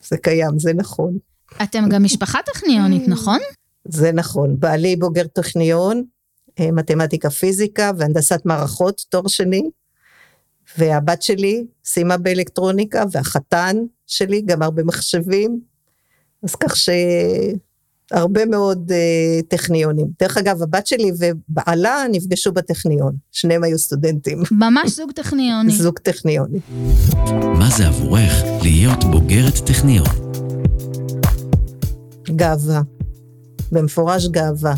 [0.08, 1.18] זה קיים, זה נכון.
[1.64, 3.40] אתם גם משפחה טכניונית, נכון?
[3.88, 4.60] זה נכון.
[4.60, 6.04] בעלי בוגר טכניון,
[6.60, 9.70] אה, מתמטיקה פיזיקה והנדסת מערכות, תואר שני,
[10.78, 13.78] והבת שלי סיימה באלקטרוניקה, והחתן
[14.08, 15.60] שלי גמר במחשבים,
[16.44, 16.76] אז כך
[18.10, 20.08] שהרבה מאוד uh, טכניונים.
[20.20, 24.44] דרך אגב, הבת שלי ובעלה נפגשו בטכניון, שניהם היו סטודנטים.
[24.52, 25.72] ממש זוג טכניוני.
[25.84, 26.60] זוג טכניוני.
[27.42, 28.32] מה זה עבורך
[28.62, 30.08] להיות בוגרת טכניון?
[32.36, 32.82] גאווה.
[33.72, 34.74] במפורש גאווה.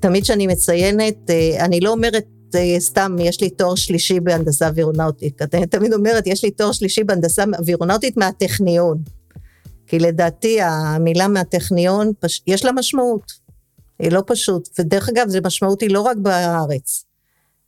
[0.00, 2.24] תמיד כשאני מציינת, אה, אני לא אומרת
[2.54, 5.42] אה, סתם, יש לי תואר שלישי בהנדסה אווירונאוטית.
[5.54, 8.98] אני תמיד אומרת, יש לי תואר שלישי בהנדסה אווירונאוטית מהטכניון.
[9.92, 12.12] כי לדעתי המילה מהטכניון,
[12.46, 13.32] יש לה משמעות.
[13.98, 14.68] היא לא פשוט.
[14.78, 17.04] ודרך אגב, זו משמעות היא לא רק בארץ,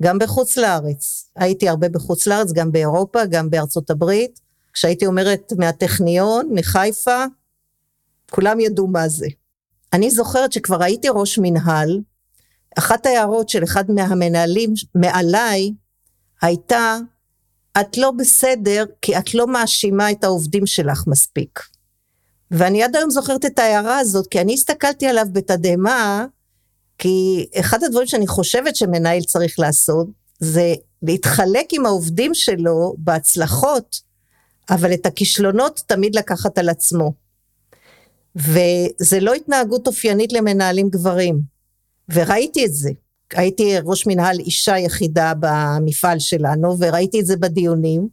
[0.03, 1.31] גם בחוץ לארץ.
[1.37, 4.41] הייתי הרבה בחוץ לארץ, גם באירופה, גם בארצות הברית.
[4.72, 7.25] כשהייתי אומרת מהטכניון, מחיפה,
[8.31, 9.27] כולם ידעו מה זה.
[9.93, 12.01] אני זוכרת שכבר הייתי ראש מנהל,
[12.79, 15.72] אחת ההערות של אחד מהמנהלים מעליי
[16.43, 16.99] הייתה,
[17.81, 21.74] את לא בסדר כי את לא מאשימה את העובדים שלך מספיק.
[22.59, 26.26] ואני עד היום זוכרת את ההערה הזאת, כי אני הסתכלתי עליו בתדהמה,
[26.98, 30.07] כי אחד הדברים שאני חושבת שמנהל צריך לעשות,
[30.40, 34.00] זה להתחלק עם העובדים שלו בהצלחות,
[34.70, 37.12] אבל את הכישלונות תמיד לקחת על עצמו.
[38.36, 41.40] וזה לא התנהגות אופיינית למנהלים גברים,
[42.09, 42.90] וראיתי את זה.
[43.32, 48.09] הייתי ראש מנהל אישה יחידה במפעל שלנו, וראיתי את זה בדיונים,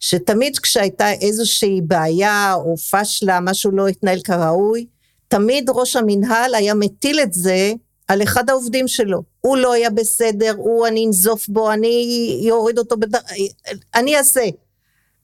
[0.00, 4.86] שתמיד כשהייתה איזושהי בעיה או פשלה, משהו לא התנהל כראוי,
[5.28, 7.72] תמיד ראש המנהל היה מטיל את זה
[8.08, 9.22] על אחד העובדים שלו.
[9.40, 13.14] הוא לא היה בסדר, הוא, אני אנזוף בו, אני אוריד אותו, בד...
[13.94, 14.44] אני אעשה.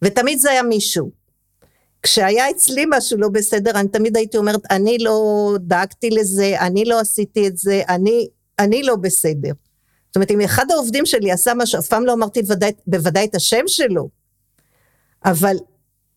[0.02, 1.10] ותמיד זה היה מישהו.
[2.02, 7.00] כשהיה אצלי משהו לא בסדר, אני תמיד הייתי אומרת, אני לא דאגתי לזה, אני לא
[7.00, 9.52] עשיתי את זה, אני, אני לא בסדר.
[10.06, 13.34] זאת אומרת, אם אחד העובדים שלי עשה משהו, אף פעם לא אמרתי בוודאי, בוודאי את
[13.34, 14.08] השם שלו,
[15.24, 15.56] אבל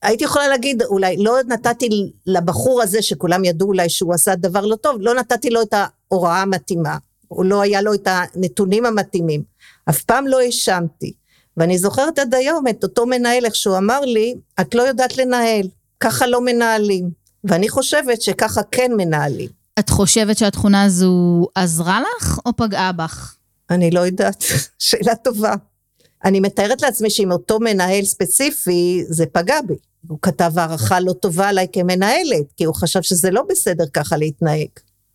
[0.02, 4.76] הייתי יכולה להגיד, אולי לא נתתי לבחור הזה, שכולם ידעו אולי שהוא עשה דבר לא
[4.76, 6.98] טוב, לא נתתי לו את ההוראה המתאימה,
[7.32, 9.44] או לא היה לו את הנתונים המתאימים.
[9.90, 11.14] אף פעם לא האשמתי.
[11.58, 15.68] ואני זוכרת עד היום את אותו מנהל, איך שהוא אמר לי, את לא יודעת לנהל,
[16.00, 17.10] ככה לא מנהלים.
[17.44, 19.50] ואני חושבת שככה כן מנהלים.
[19.80, 23.36] את חושבת שהתכונה הזו עזרה לך או פגעה בך?
[23.70, 24.44] אני לא יודעת,
[24.80, 25.54] שאלה טובה.
[26.26, 29.74] אני מתארת לעצמי שאם אותו מנהל ספציפי, זה פגע בי.
[30.08, 34.68] הוא כתב הערכה לא טובה עליי כמנהלת, כי הוא חשב שזה לא בסדר ככה להתנהג.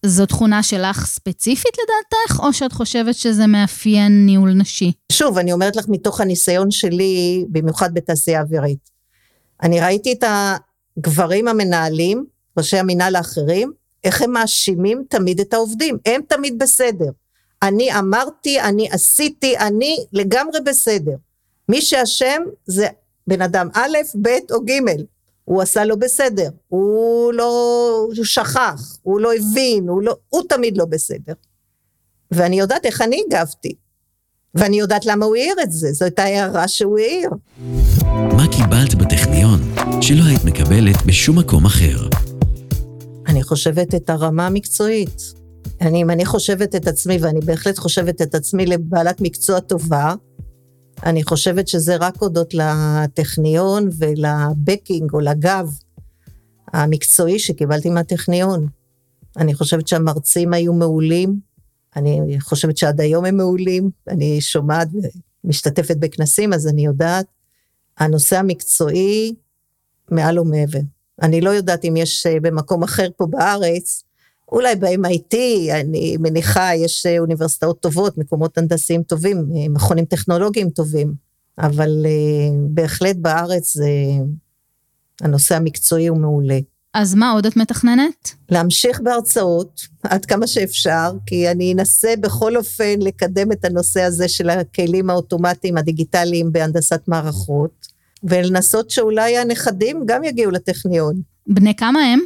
[0.07, 4.93] זו תכונה שלך ספציפית לדעתך, או שאת חושבת שזה מאפיין ניהול נשי?
[5.13, 8.91] שוב, אני אומרת לך מתוך הניסיון שלי, במיוחד בתעשייה אווירית.
[9.63, 10.25] אני ראיתי את
[10.97, 12.25] הגברים המנהלים,
[12.57, 13.73] ראשי המנהל האחרים,
[14.05, 17.11] איך הם מאשימים תמיד את העובדים, הם תמיד בסדר.
[17.63, 21.17] אני אמרתי, אני עשיתי, אני לגמרי בסדר.
[21.69, 22.87] מי שאשם זה
[23.27, 24.73] בן אדם א', ב' או ג'.
[25.45, 30.77] הוא עשה לא בסדר, הוא לא, הוא שכח, הוא לא הבין, הוא, לא, הוא תמיד
[30.77, 31.33] לא בסדר.
[32.31, 33.75] ואני יודעת איך אני הגבתי,
[34.55, 37.31] ואני יודעת למה הוא העיר את זה, זו הייתה הערה שהוא העיר.
[38.37, 39.61] מה קיבלת בטכניון
[40.01, 42.09] שלא היית מקבלת בשום מקום אחר?
[43.27, 45.40] אני חושבת את הרמה המקצועית.
[45.81, 50.15] אני, אם אני חושבת את עצמי, ואני בהחלט חושבת את עצמי לבעלת מקצוע טובה,
[51.07, 55.69] אני חושבת שזה רק הודות לטכניון ולבקינג או לגב
[56.73, 58.67] המקצועי שקיבלתי מהטכניון.
[59.37, 61.41] אני חושבת שהמרצים היו מעולים,
[61.97, 64.89] אני חושבת שעד היום הם מעולים, אני שומעת
[65.45, 67.27] ומשתתפת בכנסים, אז אני יודעת.
[67.99, 69.35] הנושא המקצועי
[70.11, 70.79] מעל ומעבר.
[71.23, 74.05] אני לא יודעת אם יש אה, במקום אחר פה בארץ
[74.53, 75.37] אולי ב-MIT,
[75.81, 81.15] אני מניחה, יש אה, אוניברסיטאות טובות, מקומות הנדסיים טובים, אה, מכונים טכנולוגיים טובים,
[81.59, 83.89] אבל uh, בהחלט בארץ זה...
[85.21, 86.59] הנושא המקצועי הוא מעולה.
[86.95, 88.35] אז מה עוד את מתכננת?
[88.49, 94.51] להמשיך בהרצאות עד כמה שאפשר, כי אני אנסה בכל אופן לקדם את הנושא הזה של
[94.51, 97.87] הכלים האוטומטיים הדיגיטליים בהנדסת מערכות,
[98.25, 101.21] ולנסות שאולי הנכדים גם יגיעו לטכניון.
[101.47, 102.21] בני כמה הם?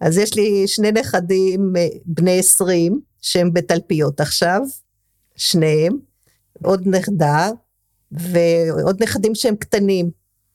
[0.00, 4.60] אז יש לי שני נכדים אה, בני 20, שהם בתלפיות עכשיו,
[5.36, 5.98] שניהם,
[6.62, 7.50] עוד נכדה,
[8.12, 10.10] ועוד נכדים שהם קטנים,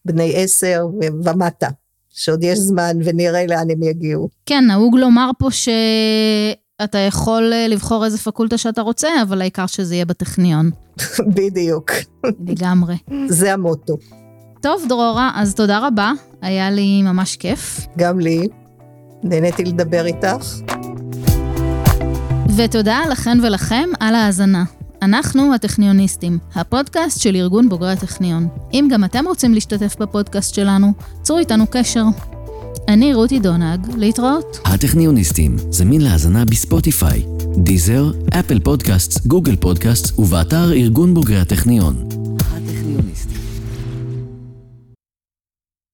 [0.06, 0.88] בני 10
[1.26, 1.70] ומטה.
[2.10, 4.30] שעוד יש זמן ונראה לאן הם יגיעו.
[4.46, 9.96] כן, נהוג לומר פה שאתה יכול אה, לבחור איזה פקולטה שאתה רוצה, אבל העיקר שזה
[9.96, 10.70] יהיה בטכניון.
[11.36, 11.92] בדיוק.
[12.48, 12.96] לגמרי.
[13.28, 13.98] זה המוטו.
[14.62, 16.12] טוב, דרורה, אז תודה רבה,
[16.42, 17.80] היה לי ממש כיף.
[17.98, 18.48] גם לי.
[19.24, 20.45] נהניתי לדבר איתך.
[22.57, 24.63] ותודה לכן ולכם על ההאזנה.
[25.01, 28.47] אנחנו הטכניוניסטים, הפודקאסט של ארגון בוגרי הטכניון.
[28.74, 32.03] אם גם אתם רוצים להשתתף בפודקאסט שלנו, צרו איתנו קשר.
[32.88, 34.59] אני רותי דונג, להתראות.
[34.65, 37.26] הטכניוניסטים, זמין להאזנה בספוטיפיי,
[37.57, 42.09] דיזר, אפל פודקאסט, גוגל פודקאסט ובאתר ארגון בוגרי הטכניון.